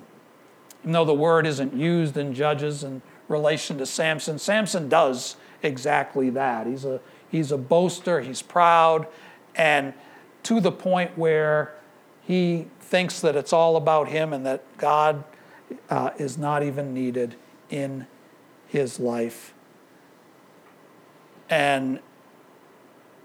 Even 0.80 0.92
though 0.92 1.04
the 1.04 1.14
word 1.14 1.46
isn't 1.46 1.74
used 1.74 2.16
in 2.16 2.32
Judges 2.32 2.82
in 2.82 3.02
relation 3.28 3.78
to 3.78 3.86
Samson, 3.86 4.38
Samson 4.38 4.88
does 4.88 5.36
exactly 5.62 6.30
that. 6.30 6.66
He's 6.66 6.84
a, 6.84 7.00
he's 7.28 7.52
a 7.52 7.58
boaster, 7.58 8.20
he's 8.20 8.42
proud, 8.42 9.06
and 9.54 9.94
to 10.44 10.60
the 10.60 10.72
point 10.72 11.16
where 11.16 11.74
he 12.22 12.66
thinks 12.80 13.20
that 13.20 13.36
it's 13.36 13.52
all 13.52 13.76
about 13.76 14.08
him 14.08 14.32
and 14.32 14.46
that 14.46 14.62
God 14.78 15.24
uh, 15.90 16.10
is 16.18 16.38
not 16.38 16.62
even 16.62 16.94
needed 16.94 17.36
in 17.68 18.06
his 18.68 19.00
life. 19.00 19.54
And 21.48 22.00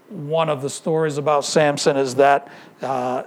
one 0.08 0.48
of 0.48 0.62
the 0.62 0.70
stories 0.70 1.18
about 1.18 1.44
Samson 1.44 1.96
is 1.96 2.16
that 2.16 2.50
uh, 2.80 3.24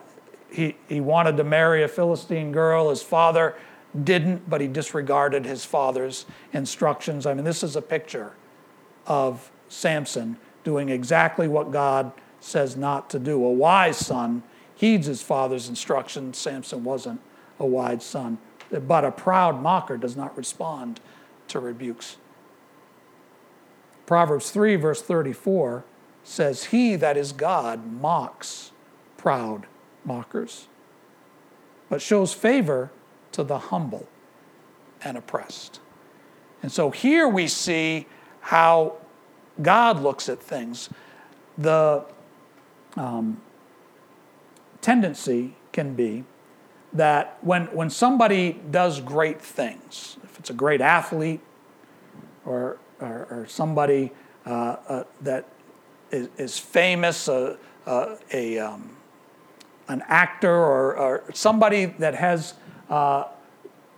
he, 0.50 0.76
he 0.88 1.02
wanted 1.02 1.38
to 1.38 1.44
marry 1.44 1.84
a 1.84 1.88
Philistine 1.88 2.52
girl. 2.52 2.90
His 2.90 3.02
father 3.02 3.56
didn't, 4.04 4.50
but 4.50 4.62
he 4.62 4.68
disregarded 4.68 5.46
his 5.46 5.66
father's 5.66 6.26
instructions. 6.54 7.26
I 7.26 7.34
mean, 7.34 7.46
this 7.46 7.64
is 7.64 7.76
a 7.76 7.82
picture 7.82 8.34
of 9.08 9.52
Samson 9.70 10.38
doing 10.64 10.90
exactly 10.90 11.48
what 11.48 11.72
God 11.72 12.12
says 12.40 12.76
not 12.76 13.10
to 13.12 13.20
do. 13.20 13.44
A 13.44 13.52
wise 13.52 13.98
son 13.98 14.44
heeds 14.76 15.08
his 15.08 15.22
father's 15.22 15.70
instructions. 15.70 16.38
Samson 16.38 16.84
wasn't 16.84 17.22
a 17.60 17.66
wise 17.66 18.04
son. 18.04 18.38
But 18.72 19.06
a 19.06 19.12
proud 19.12 19.62
mocker 19.62 19.98
does 19.98 20.18
not 20.18 20.36
respond 20.38 21.00
to 21.48 21.60
rebukes. 21.60 22.18
Proverbs 24.06 24.52
3, 24.52 24.76
verse 24.76 25.02
34 25.02 25.84
says, 26.24 26.66
He 26.66 26.96
that 26.96 27.18
is 27.18 27.32
God 27.32 27.86
mocks 27.86 28.72
proud 29.18 29.66
mockers, 30.04 30.68
but 31.90 32.02
shows 32.02 32.34
favor 32.34 32.92
to 33.36 33.44
the 33.44 33.60
humble 33.60 34.08
and 35.02 35.18
oppressed. 35.18 35.80
And 36.64 36.72
so 36.72 36.90
here 36.90 37.28
we 37.28 37.48
see 37.48 38.08
how 38.40 38.96
God 39.62 40.02
looks 40.02 40.30
at 40.30 40.42
things. 40.42 40.90
The 41.58 42.06
um, 42.96 43.42
tendency 44.82 45.56
can 45.72 45.96
be 45.96 46.24
that 46.94 47.38
when, 47.42 47.66
when 47.68 47.90
somebody 47.90 48.62
does 48.72 49.02
great 49.02 49.42
things, 49.42 50.18
if 50.24 50.40
it's 50.40 50.50
a 50.50 50.54
great 50.54 50.80
athlete 50.80 51.42
or, 52.46 52.78
or, 53.02 53.28
or 53.30 53.46
somebody 53.50 54.12
uh, 54.46 54.78
uh, 54.88 55.04
that 55.22 55.46
is, 56.12 56.30
is 56.38 56.58
famous, 56.58 57.28
uh, 57.28 57.58
uh, 57.86 58.16
a, 58.32 58.60
um, 58.60 58.96
an 59.90 60.04
actor 60.08 60.56
or, 60.56 60.98
or, 60.98 61.24
somebody 61.34 61.86
that 61.86 62.16
has 62.16 62.54
uh, 62.90 63.26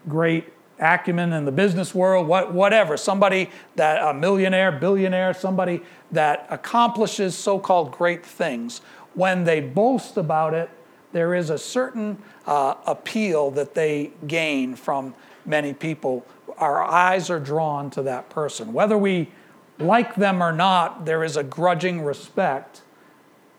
great 0.07 0.53
acumen 0.79 1.33
in 1.33 1.45
the 1.45 1.51
business 1.51 1.93
world, 1.93 2.27
what, 2.27 2.53
whatever, 2.53 2.97
somebody 2.97 3.49
that 3.75 4.01
a 4.03 4.13
millionaire, 4.13 4.71
billionaire, 4.71 5.33
somebody 5.33 5.81
that 6.11 6.45
accomplishes 6.49 7.35
so 7.35 7.59
called 7.59 7.91
great 7.91 8.25
things, 8.25 8.79
when 9.13 9.43
they 9.43 9.59
boast 9.59 10.17
about 10.17 10.53
it, 10.53 10.69
there 11.13 11.33
is 11.33 11.49
a 11.49 11.57
certain 11.57 12.21
uh, 12.45 12.75
appeal 12.85 13.49
that 13.51 13.73
they 13.73 14.11
gain 14.27 14.75
from 14.75 15.15
many 15.45 15.73
people. 15.73 16.25
Our 16.57 16.83
eyes 16.83 17.29
are 17.29 17.39
drawn 17.39 17.89
to 17.91 18.03
that 18.03 18.29
person. 18.29 18.73
Whether 18.73 18.97
we 18.97 19.29
like 19.79 20.15
them 20.15 20.43
or 20.43 20.51
not, 20.51 21.05
there 21.05 21.23
is 21.23 21.37
a 21.37 21.43
grudging 21.43 22.03
respect 22.03 22.81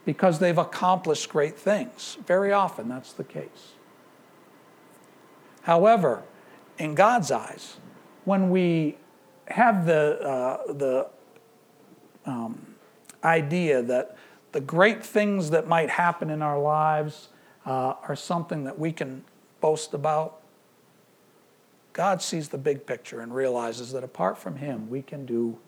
because 0.04 0.38
they've 0.38 0.58
accomplished 0.58 1.28
great 1.28 1.58
things. 1.58 2.18
Very 2.26 2.52
often, 2.52 2.88
that's 2.88 3.12
the 3.12 3.24
case. 3.24 3.74
However, 5.68 6.22
in 6.78 6.94
God's 6.94 7.30
eyes, 7.30 7.76
when 8.24 8.48
we 8.48 8.96
have 9.48 9.84
the, 9.84 10.18
uh, 10.18 10.72
the 10.72 11.08
um, 12.24 12.74
idea 13.22 13.82
that 13.82 14.16
the 14.52 14.62
great 14.62 15.04
things 15.04 15.50
that 15.50 15.68
might 15.68 15.90
happen 15.90 16.30
in 16.30 16.40
our 16.40 16.58
lives 16.58 17.28
uh, 17.66 17.92
are 18.08 18.16
something 18.16 18.64
that 18.64 18.78
we 18.78 18.92
can 18.92 19.22
boast 19.60 19.92
about, 19.92 20.40
God 21.92 22.22
sees 22.22 22.48
the 22.48 22.56
big 22.56 22.86
picture 22.86 23.20
and 23.20 23.34
realizes 23.34 23.92
that 23.92 24.02
apart 24.02 24.38
from 24.38 24.56
Him, 24.56 24.88
we 24.88 25.02
can 25.02 25.26
do 25.26 25.58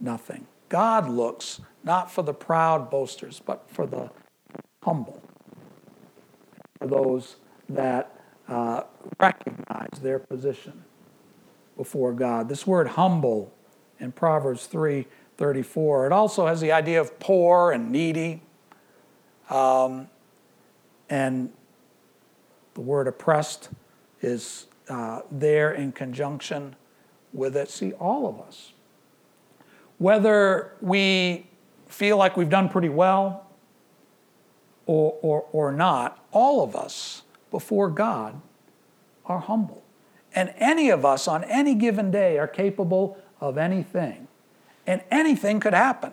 nothing. 0.00 0.46
God 0.70 1.06
looks 1.10 1.60
not 1.82 2.10
for 2.10 2.22
the 2.22 2.32
proud 2.32 2.88
boasters, 2.88 3.42
but 3.44 3.68
for 3.68 3.86
the 3.86 4.10
humble, 4.82 5.22
for 6.78 6.86
those 6.86 7.36
that 7.68 8.23
uh, 8.48 8.82
recognize 9.18 10.00
their 10.02 10.18
position 10.18 10.84
before 11.76 12.12
God. 12.12 12.48
This 12.48 12.66
word 12.66 12.88
humble 12.88 13.52
in 13.98 14.12
Proverbs 14.12 14.66
3 14.66 15.06
34, 15.36 16.06
it 16.06 16.12
also 16.12 16.46
has 16.46 16.60
the 16.60 16.70
idea 16.70 17.00
of 17.00 17.18
poor 17.18 17.72
and 17.72 17.90
needy. 17.90 18.40
Um, 19.50 20.08
and 21.10 21.52
the 22.74 22.80
word 22.80 23.08
oppressed 23.08 23.68
is 24.22 24.66
uh, 24.88 25.22
there 25.32 25.72
in 25.72 25.90
conjunction 25.90 26.76
with 27.32 27.56
it. 27.56 27.68
See, 27.68 27.92
all 27.92 28.28
of 28.28 28.40
us 28.40 28.74
whether 29.98 30.72
we 30.80 31.46
feel 31.86 32.16
like 32.16 32.36
we've 32.36 32.50
done 32.50 32.68
pretty 32.68 32.88
well 32.88 33.46
or, 34.86 35.16
or, 35.22 35.46
or 35.52 35.72
not, 35.72 36.22
all 36.32 36.62
of 36.62 36.76
us 36.76 37.22
before 37.54 37.88
God 37.88 38.42
are 39.26 39.38
humble. 39.38 39.84
And 40.34 40.52
any 40.56 40.90
of 40.90 41.04
us 41.04 41.28
on 41.28 41.44
any 41.44 41.76
given 41.76 42.10
day 42.10 42.36
are 42.36 42.48
capable 42.48 43.16
of 43.40 43.56
anything. 43.56 44.26
And 44.88 45.04
anything 45.08 45.60
could 45.60 45.72
happen 45.72 46.12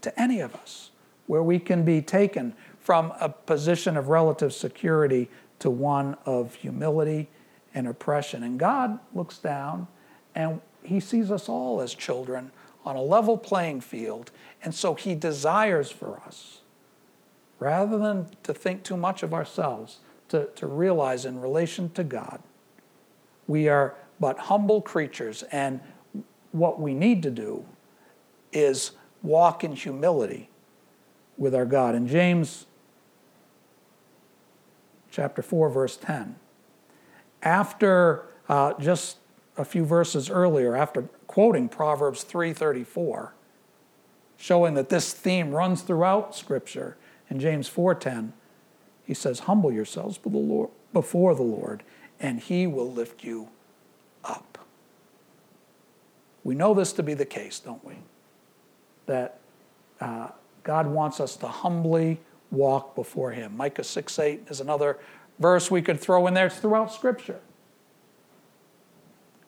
to 0.00 0.20
any 0.20 0.40
of 0.40 0.56
us 0.56 0.90
where 1.28 1.42
we 1.44 1.60
can 1.60 1.84
be 1.84 2.02
taken 2.02 2.52
from 2.80 3.12
a 3.20 3.28
position 3.28 3.96
of 3.96 4.08
relative 4.08 4.52
security 4.52 5.30
to 5.60 5.70
one 5.70 6.16
of 6.26 6.56
humility 6.56 7.28
and 7.72 7.86
oppression. 7.86 8.42
And 8.42 8.58
God 8.58 8.98
looks 9.14 9.38
down 9.38 9.86
and 10.34 10.60
he 10.82 10.98
sees 10.98 11.30
us 11.30 11.48
all 11.48 11.80
as 11.80 11.94
children 11.94 12.50
on 12.84 12.96
a 12.96 13.02
level 13.02 13.38
playing 13.38 13.82
field. 13.82 14.32
And 14.64 14.74
so 14.74 14.94
he 14.94 15.14
desires 15.14 15.92
for 15.92 16.20
us, 16.26 16.62
rather 17.60 17.98
than 17.98 18.26
to 18.42 18.52
think 18.52 18.82
too 18.82 18.96
much 18.96 19.22
of 19.22 19.32
ourselves, 19.32 19.98
to, 20.28 20.46
to 20.56 20.66
realize 20.66 21.24
in 21.24 21.40
relation 21.40 21.90
to 21.90 22.04
God, 22.04 22.42
we 23.46 23.68
are 23.68 23.94
but 24.18 24.38
humble 24.38 24.80
creatures. 24.80 25.42
And 25.44 25.80
what 26.52 26.80
we 26.80 26.94
need 26.94 27.22
to 27.22 27.30
do 27.30 27.64
is 28.52 28.92
walk 29.22 29.62
in 29.64 29.72
humility 29.72 30.48
with 31.36 31.54
our 31.54 31.66
God. 31.66 31.94
In 31.94 32.08
James 32.08 32.66
chapter 35.10 35.42
4, 35.42 35.70
verse 35.70 35.96
10, 35.96 36.36
after 37.42 38.26
uh, 38.48 38.74
just 38.80 39.18
a 39.56 39.64
few 39.64 39.84
verses 39.84 40.30
earlier, 40.30 40.76
after 40.76 41.02
quoting 41.26 41.68
Proverbs 41.68 42.24
3:34, 42.24 43.30
showing 44.36 44.74
that 44.74 44.88
this 44.88 45.12
theme 45.12 45.50
runs 45.50 45.82
throughout 45.82 46.34
Scripture, 46.34 46.96
in 47.28 47.38
James 47.38 47.68
4:10, 47.68 48.32
he 49.06 49.14
says, 49.14 49.40
"Humble 49.40 49.72
yourselves 49.72 50.18
before 50.18 51.34
the 51.34 51.42
Lord, 51.42 51.82
and 52.18 52.40
He 52.40 52.66
will 52.66 52.90
lift 52.90 53.24
you 53.24 53.48
up." 54.24 54.58
We 56.42 56.54
know 56.54 56.74
this 56.74 56.92
to 56.94 57.02
be 57.02 57.14
the 57.14 57.26
case, 57.26 57.58
don't 57.58 57.84
we? 57.84 57.94
That 59.06 59.38
uh, 60.00 60.28
God 60.62 60.86
wants 60.86 61.20
us 61.20 61.36
to 61.36 61.48
humbly 61.48 62.20
walk 62.50 62.94
before 62.94 63.30
Him. 63.30 63.56
Micah 63.56 63.84
6 63.84 64.18
8 64.18 64.42
is 64.48 64.60
another 64.60 64.98
verse 65.38 65.70
we 65.70 65.82
could 65.82 66.00
throw 66.00 66.26
in 66.26 66.34
there. 66.34 66.46
It's 66.46 66.58
throughout 66.58 66.92
Scripture. 66.92 67.40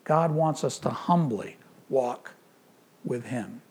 God 0.04 0.30
wants 0.30 0.64
us 0.64 0.78
to 0.80 0.90
humbly 0.90 1.56
walk 1.88 2.34
with 3.04 3.26
Him. 3.26 3.62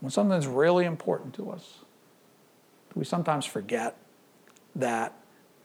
When 0.00 0.10
something's 0.10 0.46
really 0.46 0.84
important 0.84 1.34
to 1.34 1.50
us, 1.50 1.78
we 2.94 3.04
sometimes 3.04 3.44
forget 3.44 3.96
that 4.76 5.14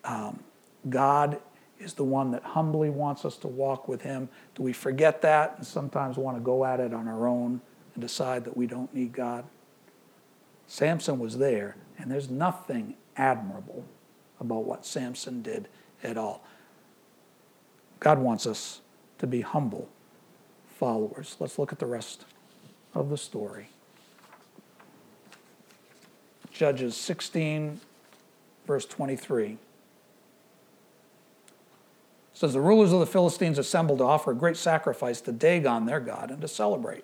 um, 0.03 0.39
God 0.89 1.39
is 1.79 1.93
the 1.93 2.03
one 2.03 2.31
that 2.31 2.43
humbly 2.43 2.89
wants 2.89 3.25
us 3.25 3.37
to 3.37 3.47
walk 3.47 3.87
with 3.87 4.01
Him? 4.01 4.29
Do 4.55 4.63
we 4.63 4.73
forget 4.73 5.21
that 5.21 5.55
and 5.57 5.65
sometimes 5.65 6.17
want 6.17 6.37
to 6.37 6.41
go 6.41 6.65
at 6.65 6.79
it 6.79 6.93
on 6.93 7.07
our 7.07 7.27
own 7.27 7.61
and 7.93 8.01
decide 8.01 8.45
that 8.45 8.57
we 8.57 8.67
don't 8.67 8.93
need 8.93 9.13
God? 9.13 9.45
Samson 10.67 11.19
was 11.19 11.37
there, 11.37 11.75
and 11.97 12.11
there's 12.11 12.29
nothing 12.29 12.95
admirable 13.15 13.85
about 14.39 14.65
what 14.65 14.85
Samson 14.85 15.41
did 15.41 15.67
at 16.03 16.17
all. 16.17 16.43
God 17.99 18.19
wants 18.19 18.45
us 18.45 18.81
to 19.19 19.27
be 19.27 19.41
humble 19.41 19.89
followers. 20.77 21.35
Let's 21.39 21.57
look 21.57 21.71
at 21.71 21.79
the 21.79 21.85
rest 21.85 22.25
of 22.93 23.09
the 23.09 23.17
story. 23.17 23.69
Judges 26.51 26.95
16, 26.97 27.79
verse 28.67 28.85
23 28.85 29.57
says 32.37 32.53
the 32.53 32.61
rulers 32.61 32.93
of 32.93 32.99
the 32.99 33.07
Philistines 33.07 33.57
assembled 33.57 33.97
to 33.97 34.03
offer 34.03 34.29
a 34.29 34.35
great 34.35 34.57
sacrifice 34.57 35.21
to 35.21 35.31
Dagon, 35.31 35.87
their 35.87 35.99
god, 35.99 36.29
and 36.29 36.39
to 36.41 36.47
celebrate, 36.47 37.03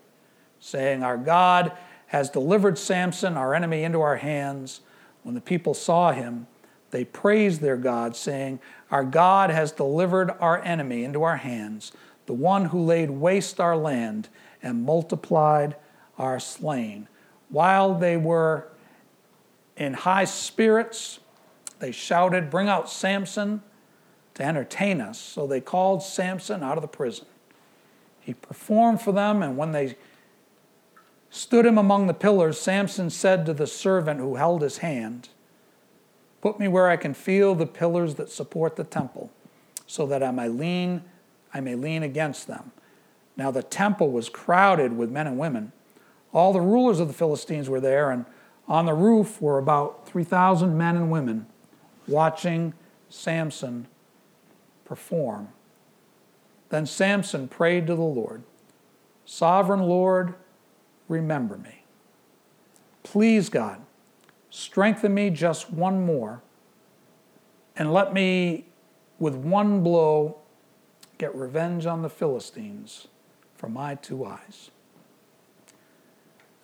saying, 0.59 1.01
Our 1.01 1.17
God 1.17 1.71
has 2.07 2.29
delivered 2.29 2.77
Samson, 2.77 3.35
our 3.35 3.55
enemy, 3.55 3.83
into 3.83 3.99
our 3.99 4.17
hands. 4.17 4.81
When 5.23 5.33
the 5.33 5.41
people 5.41 5.73
saw 5.73 6.11
him, 6.11 6.45
they 6.91 7.03
praised 7.03 7.61
their 7.61 7.77
God, 7.77 8.15
saying, 8.15 8.59
Our 8.91 9.03
God 9.03 9.49
has 9.49 9.71
delivered 9.71 10.29
our 10.39 10.61
enemy 10.61 11.03
into 11.03 11.23
our 11.23 11.37
hands, 11.37 11.93
the 12.27 12.33
one 12.33 12.65
who 12.65 12.79
laid 12.79 13.09
waste 13.09 13.59
our 13.59 13.75
land 13.75 14.29
and 14.61 14.85
multiplied 14.85 15.75
our 16.19 16.39
slain. 16.39 17.07
While 17.49 17.95
they 17.95 18.17
were 18.17 18.67
in 19.75 19.95
high 19.95 20.25
spirits, 20.25 21.19
they 21.83 21.91
shouted, 21.91 22.49
Bring 22.49 22.69
out 22.69 22.89
Samson 22.89 23.61
to 24.35 24.43
entertain 24.43 25.01
us. 25.01 25.19
So 25.19 25.45
they 25.45 25.59
called 25.59 26.01
Samson 26.01 26.63
out 26.63 26.77
of 26.77 26.81
the 26.81 26.87
prison. 26.87 27.25
He 28.21 28.33
performed 28.33 29.01
for 29.01 29.11
them, 29.11 29.43
and 29.43 29.57
when 29.57 29.73
they 29.73 29.97
stood 31.29 31.65
him 31.65 31.77
among 31.77 32.07
the 32.07 32.13
pillars, 32.13 32.57
Samson 32.57 33.09
said 33.09 33.45
to 33.45 33.53
the 33.53 33.67
servant 33.67 34.21
who 34.21 34.35
held 34.35 34.61
his 34.61 34.77
hand, 34.77 35.27
Put 36.39 36.57
me 36.57 36.69
where 36.69 36.89
I 36.89 36.95
can 36.95 37.13
feel 37.13 37.53
the 37.53 37.65
pillars 37.65 38.15
that 38.15 38.29
support 38.29 38.77
the 38.77 38.85
temple, 38.85 39.29
so 39.85 40.05
that 40.05 40.23
I 40.23 40.31
may 40.31 40.47
lean, 40.47 41.03
I 41.53 41.59
may 41.59 41.75
lean 41.75 42.01
against 42.01 42.47
them. 42.47 42.71
Now 43.35 43.51
the 43.51 43.61
temple 43.63 44.09
was 44.09 44.29
crowded 44.29 44.95
with 44.95 45.11
men 45.11 45.27
and 45.27 45.37
women. 45.37 45.73
All 46.31 46.53
the 46.53 46.61
rulers 46.61 47.01
of 47.01 47.09
the 47.09 47.13
Philistines 47.13 47.69
were 47.69 47.81
there, 47.81 48.09
and 48.09 48.25
on 48.69 48.85
the 48.85 48.93
roof 48.93 49.41
were 49.41 49.57
about 49.57 50.07
3,000 50.07 50.77
men 50.77 50.95
and 50.95 51.11
women 51.11 51.47
watching 52.07 52.73
Samson 53.09 53.87
perform. 54.85 55.49
Then 56.69 56.85
Samson 56.85 57.47
prayed 57.47 57.87
to 57.87 57.95
the 57.95 58.01
Lord 58.01 58.43
Sovereign 59.25 59.81
Lord, 59.81 60.35
remember 61.07 61.57
me. 61.57 61.83
Please, 63.03 63.49
God, 63.49 63.81
strengthen 64.49 65.13
me 65.13 65.29
just 65.29 65.71
one 65.71 66.05
more, 66.05 66.41
and 67.75 67.93
let 67.93 68.13
me, 68.13 68.65
with 69.19 69.35
one 69.35 69.81
blow, 69.81 70.37
get 71.17 71.33
revenge 71.35 71.85
on 71.85 72.01
the 72.01 72.09
Philistines 72.09 73.07
for 73.55 73.69
my 73.69 73.95
two 73.95 74.25
eyes. 74.25 74.71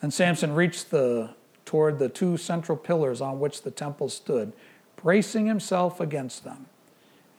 And 0.02 0.14
Samson 0.14 0.54
reached 0.54 0.92
the, 0.92 1.32
toward 1.66 2.00
the 2.00 2.10
two 2.10 2.38
central 2.38 2.78
pillars 2.78 3.22
on 3.22 3.40
which 3.40 3.62
the 3.64 3.72
temple 3.72 4.10
stood, 4.10 4.54
bracing 5.02 5.48
himself 5.48 6.00
against 6.00 6.44
them 6.44 6.68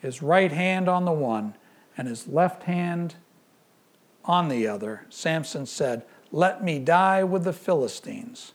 his 0.00 0.22
right 0.22 0.50
hand 0.50 0.88
on 0.88 1.04
the 1.04 1.12
one 1.12 1.54
and 1.96 2.08
his 2.08 2.26
left 2.26 2.64
hand 2.64 3.16
on 4.24 4.48
the 4.48 4.66
other, 4.66 5.06
Samson 5.10 5.66
said, 5.66 6.04
Let 6.32 6.64
me 6.64 6.78
die 6.78 7.22
with 7.22 7.44
the 7.44 7.52
Philistines. 7.52 8.52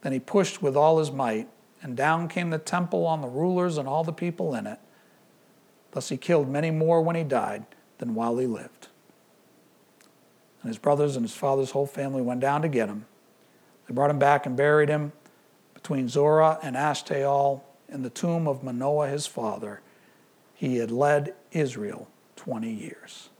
Then 0.00 0.12
he 0.12 0.20
pushed 0.20 0.62
with 0.62 0.76
all 0.76 0.98
his 0.98 1.10
might, 1.10 1.48
and 1.82 1.96
down 1.96 2.28
came 2.28 2.50
the 2.50 2.58
temple 2.58 3.06
on 3.06 3.20
the 3.20 3.28
rulers 3.28 3.76
and 3.76 3.86
all 3.86 4.04
the 4.04 4.12
people 4.12 4.54
in 4.54 4.66
it. 4.66 4.78
Thus 5.92 6.08
he 6.08 6.16
killed 6.16 6.48
many 6.48 6.70
more 6.70 7.02
when 7.02 7.16
he 7.16 7.24
died 7.24 7.64
than 7.98 8.14
while 8.14 8.38
he 8.38 8.46
lived. 8.46 8.88
And 10.62 10.68
his 10.68 10.78
brothers 10.78 11.16
and 11.16 11.24
his 11.24 11.34
father's 11.34 11.72
whole 11.72 11.86
family 11.86 12.22
went 12.22 12.40
down 12.40 12.62
to 12.62 12.68
get 12.68 12.88
him. 12.88 13.04
They 13.86 13.94
brought 13.94 14.10
him 14.10 14.18
back 14.18 14.46
and 14.46 14.56
buried 14.56 14.88
him 14.88 15.12
between 15.74 16.08
Zorah 16.08 16.58
and 16.62 16.76
Eshtaol 16.76 17.62
in 17.92 18.02
the 18.02 18.10
tomb 18.10 18.48
of 18.48 18.64
Manoah 18.64 19.08
his 19.08 19.26
father 19.26 19.80
he 20.54 20.76
had 20.76 20.90
led 20.90 21.34
Israel 21.50 22.08
20 22.36 22.70
years. 22.70 23.30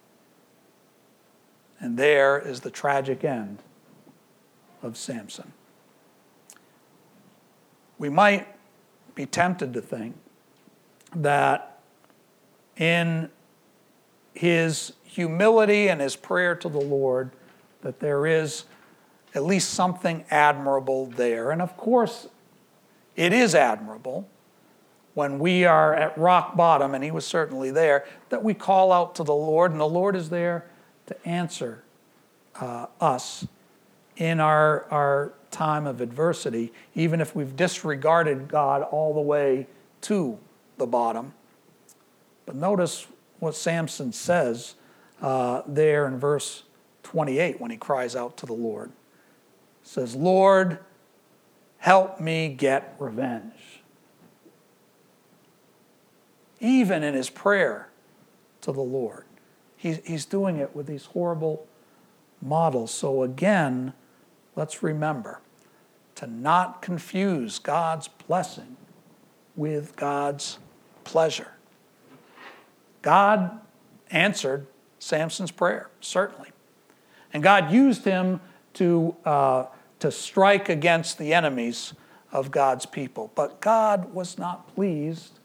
And 1.78 1.96
there 1.96 2.38
is 2.38 2.60
the 2.60 2.70
tragic 2.70 3.22
end 3.22 3.58
of 4.82 4.96
Samson. 4.96 5.52
We 7.98 8.08
might 8.08 8.48
be 9.14 9.24
tempted 9.24 9.72
to 9.74 9.80
think 9.80 10.16
that 11.14 11.80
in 12.76 13.30
his 14.34 14.92
humility 15.04 15.88
and 15.88 16.00
his 16.00 16.16
prayer 16.16 16.56
to 16.56 16.68
the 16.68 16.80
Lord, 16.80 17.30
that 17.82 18.00
there 18.00 18.26
is 18.26 18.64
at 19.34 19.44
least 19.44 19.70
something 19.70 20.24
admirable 20.30 21.06
there. 21.06 21.52
And 21.52 21.62
of 21.62 21.76
course, 21.76 22.26
it 23.14 23.32
is 23.32 23.54
admirable 23.54 24.28
when 25.14 25.38
we 25.38 25.64
are 25.64 25.94
at 25.94 26.16
rock 26.16 26.57
bottom, 26.57 26.94
and 26.94 27.05
he 27.05 27.11
was 27.11 27.27
certainly 27.27 27.70
there, 27.70 28.05
that 28.31 28.42
we 28.42 28.55
call 28.55 28.92
out 28.92 29.14
to 29.16 29.25
the 29.25 29.35
Lord, 29.35 29.70
and 29.70 29.81
the 29.81 29.88
Lord 29.88 30.16
is 30.16 30.31
there 30.31 30.64
to 31.07 31.29
answer 31.29 31.83
uh, 32.61 32.87
us 33.01 33.46
in 34.16 34.40
our, 34.40 34.87
our 34.90 35.33
time 35.51 35.87
of 35.87 36.01
adversity, 36.01 36.72
even 36.94 37.20
if 37.20 37.35
we've 37.37 37.57
disregarded 37.57 38.48
God 38.48 38.83
all 38.83 39.12
the 39.12 39.20
way 39.20 39.66
to 40.03 40.38
the 40.79 40.87
bottom. 40.87 41.35
But 42.46 42.57
notice 42.57 43.06
what 43.38 43.54
Samson 43.54 44.13
says 44.13 44.75
uh, 45.21 45.63
there 45.67 46.06
in 46.06 46.19
verse 46.19 46.65
28 47.02 47.60
when 47.60 47.71
he 47.71 47.77
cries 47.77 48.17
out 48.17 48.37
to 48.38 48.46
the 48.46 48.52
Lord. 48.52 48.90
He 49.83 49.88
says, 49.88 50.15
Lord, 50.15 50.79
help 51.79 52.21
me 52.21 52.48
get 52.48 52.96
revenge 52.98 53.62
even 56.63 57.02
in 57.02 57.13
his 57.13 57.29
prayer 57.29 57.88
to 58.63 58.73
the 58.73 58.81
Lord. 58.81 59.25
He's, 59.77 59.98
he's 60.06 60.25
doing 60.25 60.56
it 60.56 60.75
with 60.75 60.87
these 60.87 61.06
horrible 61.06 61.67
models. 62.40 62.94
So, 62.94 63.25
again, 63.25 63.92
let's 64.56 64.83
remember 64.83 65.40
to 66.15 66.27
not 66.27 66.81
confuse 66.81 67.58
God's 67.58 68.08
blessing 68.08 68.77
with 69.56 69.96
God's 69.96 70.58
pleasure. 71.04 71.52
God 73.02 73.60
answered 74.10 74.67
Samson's 75.00 75.50
prayer, 75.50 75.90
certainly. 76.00 76.50
And 77.33 77.42
God 77.42 77.73
used 77.73 78.04
him 78.04 78.40
to, 78.75 79.17
uh, 79.25 79.67
to 79.98 80.13
strike 80.13 80.69
against 80.69 81.19
the 81.19 81.35
enemies 81.35 81.94
of 82.31 82.52
God's 82.52 82.87
people. 82.87 83.33
But 83.35 83.60
God 83.60 84.15
was 84.15 84.38
not 84.38 84.73
pleased 84.75 85.40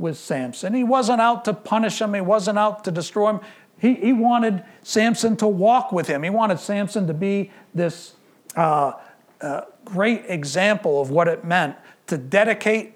with 0.00 0.16
Samson. 0.16 0.74
He 0.74 0.82
wasn't 0.82 1.20
out 1.20 1.44
to 1.44 1.52
punish 1.52 2.00
him, 2.00 2.14
he 2.14 2.20
wasn't 2.20 2.58
out 2.58 2.84
to 2.84 2.90
destroy 2.90 3.30
him. 3.30 3.40
He, 3.78 3.94
he 3.94 4.12
wanted 4.12 4.62
Samson 4.82 5.36
to 5.38 5.48
walk 5.48 5.92
with 5.92 6.06
him. 6.06 6.22
He 6.22 6.30
wanted 6.30 6.58
Samson 6.58 7.06
to 7.06 7.14
be 7.14 7.50
this 7.74 8.14
uh, 8.54 8.92
a 9.40 9.64
great 9.84 10.24
example 10.28 11.00
of 11.00 11.10
what 11.10 11.28
it 11.28 11.44
meant 11.44 11.76
to 12.08 12.18
dedicate 12.18 12.94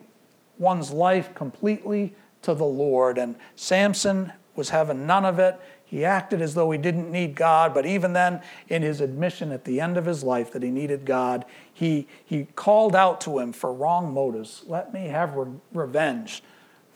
one's 0.59 0.91
life 0.91 1.35
completely 1.35 2.15
to 2.43 2.55
the 2.55 2.65
Lord. 2.65 3.17
And 3.17 3.37
Samson 3.57 4.33
was 4.57 4.71
having 4.71 5.07
none 5.07 5.25
of 5.25 5.39
it. 5.39 5.59
He 5.87 6.05
acted 6.05 6.43
as 6.43 6.55
though 6.55 6.71
he 6.71 6.79
didn't 6.79 7.11
need 7.11 7.35
God, 7.35 7.73
but 7.73 7.87
even 7.87 8.15
then, 8.15 8.43
in 8.69 8.83
his 8.83 9.01
admission 9.01 9.53
at 9.53 9.65
the 9.65 9.81
end 9.81 9.97
of 9.97 10.07
his 10.07 10.25
life 10.25 10.53
that 10.53 10.63
he 10.63 10.71
needed 10.71 11.05
God, 11.05 11.45
he, 11.73 12.09
he 12.25 12.49
called 12.57 12.97
out 12.97 13.21
to 13.23 13.39
him 13.39 13.53
for 13.53 13.73
wrong 13.73 14.13
motives. 14.13 14.65
Let 14.67 14.93
me 14.93 15.07
have 15.07 15.35
re- 15.35 15.53
revenge 15.73 16.43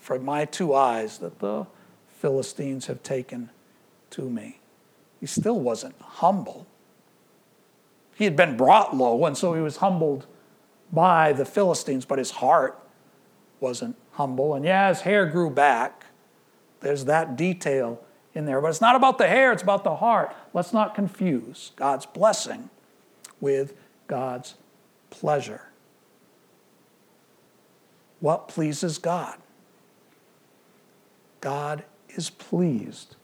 for 0.09 0.17
my 0.17 0.43
two 0.43 0.73
eyes 0.73 1.19
that 1.19 1.37
the 1.37 1.67
Philistines 2.17 2.87
have 2.87 3.03
taken 3.03 3.51
to 4.09 4.27
me. 4.27 4.59
He 5.19 5.27
still 5.27 5.59
wasn't 5.59 5.93
humble. 6.01 6.65
He 8.15 8.23
had 8.23 8.35
been 8.35 8.57
brought 8.57 8.97
low, 8.97 9.23
and 9.25 9.37
so 9.37 9.53
he 9.53 9.61
was 9.61 9.77
humbled 9.77 10.25
by 10.91 11.31
the 11.31 11.45
Philistines, 11.45 12.05
but 12.05 12.17
his 12.17 12.31
heart 12.31 12.79
wasn't 13.59 13.97
humble. 14.13 14.55
And 14.55 14.65
yeah, 14.65 14.89
his 14.89 15.01
hair 15.01 15.27
grew 15.27 15.51
back. 15.51 16.07
There's 16.79 17.05
that 17.05 17.35
detail 17.35 18.03
in 18.33 18.45
there. 18.45 18.59
But 18.61 18.69
it's 18.69 18.81
not 18.81 18.95
about 18.95 19.19
the 19.19 19.27
hair, 19.27 19.51
it's 19.51 19.61
about 19.61 19.83
the 19.83 19.97
heart. 19.97 20.35
Let's 20.55 20.73
not 20.73 20.95
confuse 20.95 21.71
God's 21.75 22.07
blessing 22.07 22.71
with 23.39 23.75
God's 24.07 24.55
pleasure. 25.11 25.69
What 28.21 28.47
pleases 28.47 28.97
God? 28.97 29.37
God 31.41 31.83
is 32.09 32.29
pleased 32.29 33.15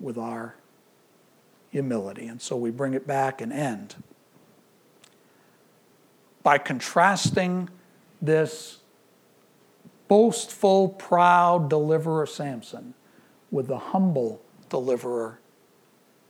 with 0.00 0.16
our 0.16 0.56
humility. 1.70 2.26
And 2.26 2.40
so 2.40 2.56
we 2.56 2.70
bring 2.70 2.94
it 2.94 3.06
back 3.06 3.40
and 3.40 3.52
end 3.52 3.96
by 6.42 6.58
contrasting 6.58 7.68
this 8.20 8.78
boastful, 10.08 10.90
proud 10.90 11.70
deliverer 11.70 12.26
Samson 12.26 12.94
with 13.50 13.68
the 13.68 13.78
humble 13.78 14.42
deliverer 14.68 15.38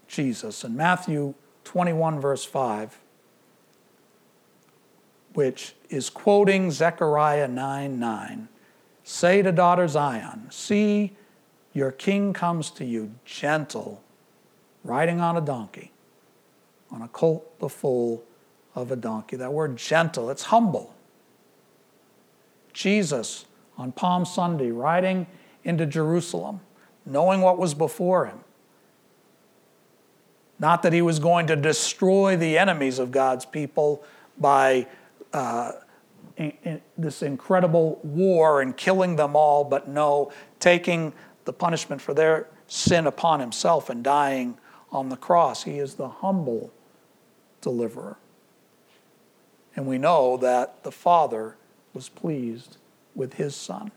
Jesus. 0.06 0.62
In 0.64 0.76
Matthew 0.76 1.34
21, 1.64 2.20
verse 2.20 2.44
5, 2.44 2.98
which 5.32 5.74
is 5.88 6.10
quoting 6.10 6.70
Zechariah 6.70 7.48
9 7.48 7.98
9, 7.98 8.48
say 9.04 9.42
to 9.42 9.52
daughter 9.52 9.88
Zion, 9.88 10.46
See, 10.50 11.16
your 11.72 11.90
king 11.90 12.32
comes 12.32 12.70
to 12.72 12.84
you 12.84 13.14
gentle 13.24 14.02
riding 14.84 15.20
on 15.20 15.36
a 15.36 15.40
donkey, 15.40 15.92
on 16.90 17.02
a 17.02 17.08
colt 17.08 17.58
the 17.60 17.68
foal 17.68 18.22
of 18.74 18.90
a 18.90 18.96
donkey. 18.96 19.36
That 19.36 19.52
word 19.52 19.76
gentle, 19.76 20.30
it's 20.30 20.44
humble. 20.44 20.94
Jesus 22.72 23.46
on 23.76 23.92
Palm 23.92 24.24
Sunday 24.24 24.70
riding 24.70 25.26
into 25.64 25.86
Jerusalem, 25.86 26.60
knowing 27.06 27.40
what 27.40 27.58
was 27.58 27.74
before 27.74 28.26
him. 28.26 28.40
Not 30.58 30.82
that 30.82 30.92
he 30.92 31.02
was 31.02 31.18
going 31.18 31.46
to 31.48 31.56
destroy 31.56 32.36
the 32.36 32.56
enemies 32.58 32.98
of 32.98 33.10
God's 33.10 33.44
people 33.44 34.04
by 34.38 34.86
uh, 35.32 35.72
this 36.98 37.22
incredible 37.22 38.00
war 38.02 38.60
and 38.60 38.76
killing 38.76 39.16
them 39.16 39.36
all, 39.36 39.64
but 39.64 39.88
no, 39.88 40.32
taking 40.60 41.12
the 41.44 41.52
punishment 41.52 42.00
for 42.00 42.14
their 42.14 42.48
sin 42.66 43.06
upon 43.06 43.40
himself 43.40 43.90
and 43.90 44.02
dying 44.02 44.56
on 44.90 45.08
the 45.08 45.16
cross. 45.16 45.64
He 45.64 45.78
is 45.78 45.94
the 45.94 46.08
humble 46.08 46.72
deliverer. 47.60 48.16
And 49.74 49.86
we 49.86 49.98
know 49.98 50.36
that 50.38 50.84
the 50.84 50.92
Father 50.92 51.56
was 51.94 52.08
pleased 52.08 52.76
with 53.14 53.34
his 53.34 53.54
Son. 53.54 53.90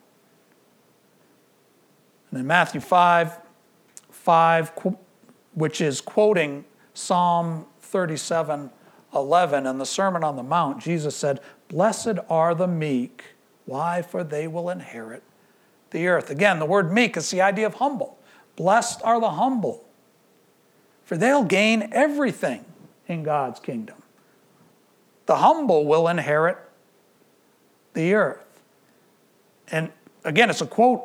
And 2.32 2.40
in 2.40 2.48
Matthew 2.48 2.82
5, 2.82 3.40
5, 4.10 4.72
which 5.54 5.82
is 5.82 6.02
quoting 6.02 6.66
Psalm 6.94 7.66
37, 7.82 8.70
11, 9.14 9.68
and 9.68 9.80
the 9.80 9.86
Sermon 9.86 10.24
on 10.24 10.36
the 10.36 10.44
Mount, 10.44 10.82
Jesus 10.82 11.16
said, 11.16 11.40
Blessed 11.76 12.20
are 12.30 12.56
the 12.56 12.70
meek. 12.70 13.36
Why? 13.66 14.02
For 14.02 14.24
they 14.24 14.48
will 14.48 14.70
inherit 14.70 15.24
the 15.92 16.08
earth. 16.08 16.30
Again, 16.30 16.60
the 16.60 16.66
word 16.66 16.90
meek 16.90 17.18
is 17.18 17.30
the 17.32 17.42
idea 17.42 17.66
of 17.66 17.74
humble. 17.74 18.18
Blessed 18.56 19.02
are 19.04 19.20
the 19.20 19.32
humble, 19.32 19.84
for 21.04 21.18
they'll 21.18 21.44
gain 21.44 21.90
everything 21.92 22.64
in 23.10 23.24
God's 23.24 23.60
kingdom. 23.60 23.98
The 25.26 25.36
humble 25.36 25.86
will 25.86 26.08
inherit 26.08 26.58
the 27.94 28.14
earth. 28.14 28.62
And 29.70 29.92
again, 30.24 30.50
it's 30.50 30.62
a 30.62 30.68
quote 30.68 31.04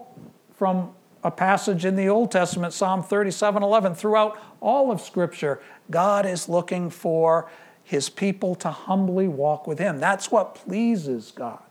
from 0.55 0.93
a 1.25 1.33
passage 1.33 1.85
in 1.85 1.97
the 1.97 2.09
Old 2.09 2.31
Testament, 2.31 2.75
Psalm 2.75 3.03
37 3.03 3.65
11. 3.65 3.97
Throughout 3.97 4.41
all 4.61 4.93
of 4.93 5.01
Scripture, 5.01 5.61
God 5.91 6.27
is 6.27 6.49
looking 6.49 6.91
for 6.91 7.51
his 7.85 8.09
people 8.09 8.55
to 8.57 8.71
humbly 8.71 9.29
walk 9.29 9.67
with 9.67 9.79
him. 9.79 9.99
That's 9.99 10.31
what 10.31 10.55
pleases 10.55 11.33
God. 11.35 11.63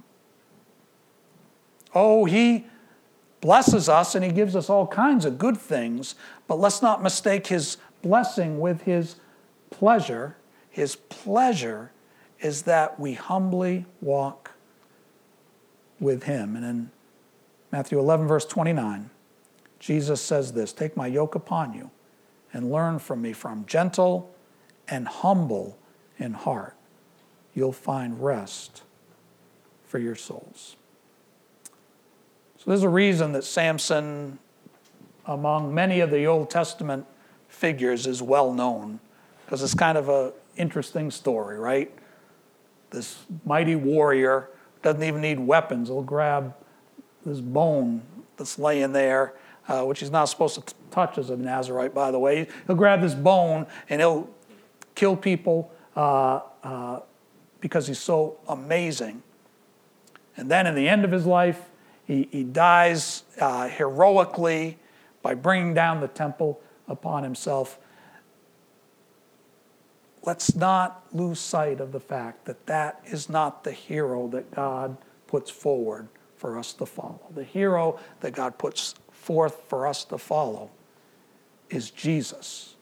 Oh, 1.95 2.25
he 2.25 2.65
blesses 3.41 3.87
us 3.89 4.15
and 4.15 4.23
he 4.23 4.31
gives 4.31 4.55
us 4.55 4.69
all 4.69 4.85
kinds 4.87 5.25
of 5.25 5.37
good 5.37 5.57
things, 5.57 6.15
but 6.47 6.59
let's 6.59 6.81
not 6.81 7.01
mistake 7.01 7.47
his 7.47 7.77
blessing 8.01 8.59
with 8.59 8.81
his 8.81 9.15
pleasure. 9.69 10.35
His 10.69 10.95
pleasure 10.95 11.91
is 12.39 12.63
that 12.63 12.99
we 12.99 13.13
humbly 13.13 13.85
walk 14.01 14.51
with 15.99 16.23
him. 16.23 16.55
And 16.55 16.65
in 16.65 16.91
Matthew 17.71 17.99
11, 17.99 18.27
verse 18.27 18.45
29, 18.45 19.09
Jesus 19.79 20.21
says 20.21 20.53
this 20.53 20.73
Take 20.73 20.95
my 20.95 21.07
yoke 21.07 21.35
upon 21.35 21.73
you 21.73 21.91
and 22.53 22.71
learn 22.71 22.99
from 22.99 23.21
me, 23.21 23.33
for 23.33 23.49
I'm 23.49 23.65
gentle 23.65 24.33
and 24.87 25.07
humble 25.07 25.78
in 26.19 26.33
heart. 26.33 26.75
You'll 27.55 27.71
find 27.71 28.23
rest 28.23 28.83
for 29.85 29.97
your 29.97 30.15
souls. 30.15 30.75
So 32.57 32.65
there's 32.67 32.83
a 32.83 32.89
reason 32.89 33.31
that 33.31 33.43
Samson, 33.43 34.37
among 35.25 35.73
many 35.73 36.01
of 36.01 36.11
the 36.11 36.25
Old 36.25 36.49
Testament 36.49 37.05
figures 37.47 38.05
is 38.05 38.21
well 38.21 38.53
known 38.53 38.99
because 39.45 39.63
it's 39.63 39.73
kind 39.73 39.97
of 39.97 40.09
an 40.09 40.31
interesting 40.57 41.09
story, 41.09 41.57
right? 41.57 41.91
This 42.91 43.25
mighty 43.45 43.75
warrior 43.75 44.49
doesn't 44.81 45.03
even 45.03 45.21
need 45.21 45.39
weapons. 45.39 45.87
He'll 45.87 46.03
grab 46.03 46.53
this 47.25 47.41
bone 47.41 48.01
that's 48.37 48.59
laying 48.59 48.91
there, 48.91 49.33
uh, 49.67 49.83
which 49.83 49.99
he's 49.99 50.11
not 50.11 50.25
supposed 50.25 50.55
to 50.55 50.61
t- 50.61 50.73
touch 50.91 51.17
as 51.17 51.29
a 51.29 51.37
Nazarite, 51.37 51.93
by 51.93 52.11
the 52.11 52.19
way. 52.19 52.47
He'll 52.67 52.75
grab 52.75 53.01
this 53.01 53.15
bone 53.15 53.67
and 53.89 54.01
he'll 54.01 54.29
kill 54.95 55.15
people 55.15 55.71
uh, 55.99 56.39
uh, 56.63 56.99
because 57.59 57.87
he's 57.87 57.99
so 57.99 58.37
amazing. 58.47 59.21
And 60.37 60.49
then 60.49 60.65
in 60.65 60.73
the 60.73 60.87
end 60.87 61.03
of 61.03 61.11
his 61.11 61.25
life, 61.25 61.59
he, 62.05 62.29
he 62.31 62.45
dies 62.45 63.23
uh, 63.41 63.67
heroically 63.67 64.77
by 65.21 65.33
bringing 65.33 65.73
down 65.73 65.99
the 65.99 66.07
temple 66.07 66.61
upon 66.87 67.23
himself. 67.23 67.77
Let's 70.23 70.55
not 70.55 71.03
lose 71.11 71.41
sight 71.41 71.81
of 71.81 71.91
the 71.91 71.99
fact 71.99 72.45
that 72.45 72.65
that 72.67 73.01
is 73.05 73.27
not 73.27 73.65
the 73.65 73.73
hero 73.73 74.29
that 74.29 74.51
God 74.51 74.95
puts 75.27 75.51
forward 75.51 76.07
for 76.37 76.57
us 76.57 76.71
to 76.73 76.85
follow. 76.85 77.19
The 77.35 77.43
hero 77.43 77.99
that 78.21 78.31
God 78.31 78.57
puts 78.57 78.95
forth 79.11 79.63
for 79.67 79.85
us 79.85 80.05
to 80.05 80.17
follow 80.17 80.71
is 81.69 81.91
Jesus, 81.91 82.75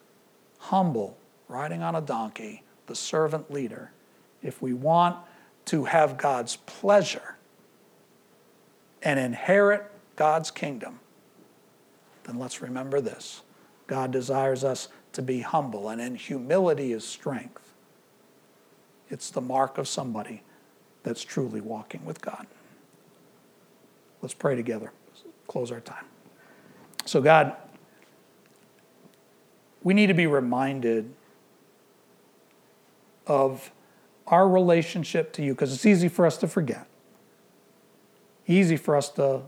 humble, 0.59 1.17
riding 1.47 1.81
on 1.81 1.95
a 1.95 2.01
donkey, 2.01 2.61
the 2.87 2.95
servant 2.95 3.51
leader. 3.51 3.91
If 4.41 4.61
we 4.61 4.73
want 4.73 5.17
to 5.65 5.85
have 5.85 6.17
God's 6.17 6.55
pleasure 6.55 7.35
and 9.03 9.19
inherit 9.19 9.89
God's 10.15 10.51
kingdom, 10.51 10.99
then 12.23 12.39
let's 12.39 12.61
remember 12.61 12.99
this 12.99 13.41
God 13.85 14.11
desires 14.11 14.63
us 14.63 14.89
to 15.13 15.21
be 15.21 15.41
humble, 15.41 15.89
and 15.89 16.01
in 16.01 16.15
humility 16.15 16.91
is 16.91 17.05
strength. 17.05 17.73
It's 19.09 19.29
the 19.29 19.41
mark 19.41 19.77
of 19.77 19.87
somebody 19.87 20.43
that's 21.03 21.23
truly 21.23 21.61
walking 21.61 22.03
with 22.03 22.21
God. 22.21 22.45
Let's 24.21 24.33
pray 24.33 24.55
together. 24.55 24.91
Close 25.47 25.71
our 25.71 25.79
time. 25.79 26.03
So, 27.05 27.21
God, 27.21 27.55
we 29.81 29.93
need 29.93 30.07
to 30.07 30.13
be 30.13 30.27
reminded 30.27 31.13
of 33.27 33.71
our 34.27 34.47
relationship 34.47 35.31
to 35.33 35.43
you 35.43 35.53
because 35.53 35.73
it's 35.73 35.85
easy 35.85 36.09
for 36.09 36.25
us 36.25 36.37
to 36.37 36.47
forget, 36.47 36.87
easy 38.45 38.77
for 38.77 38.95
us 38.95 39.09
to 39.09 39.41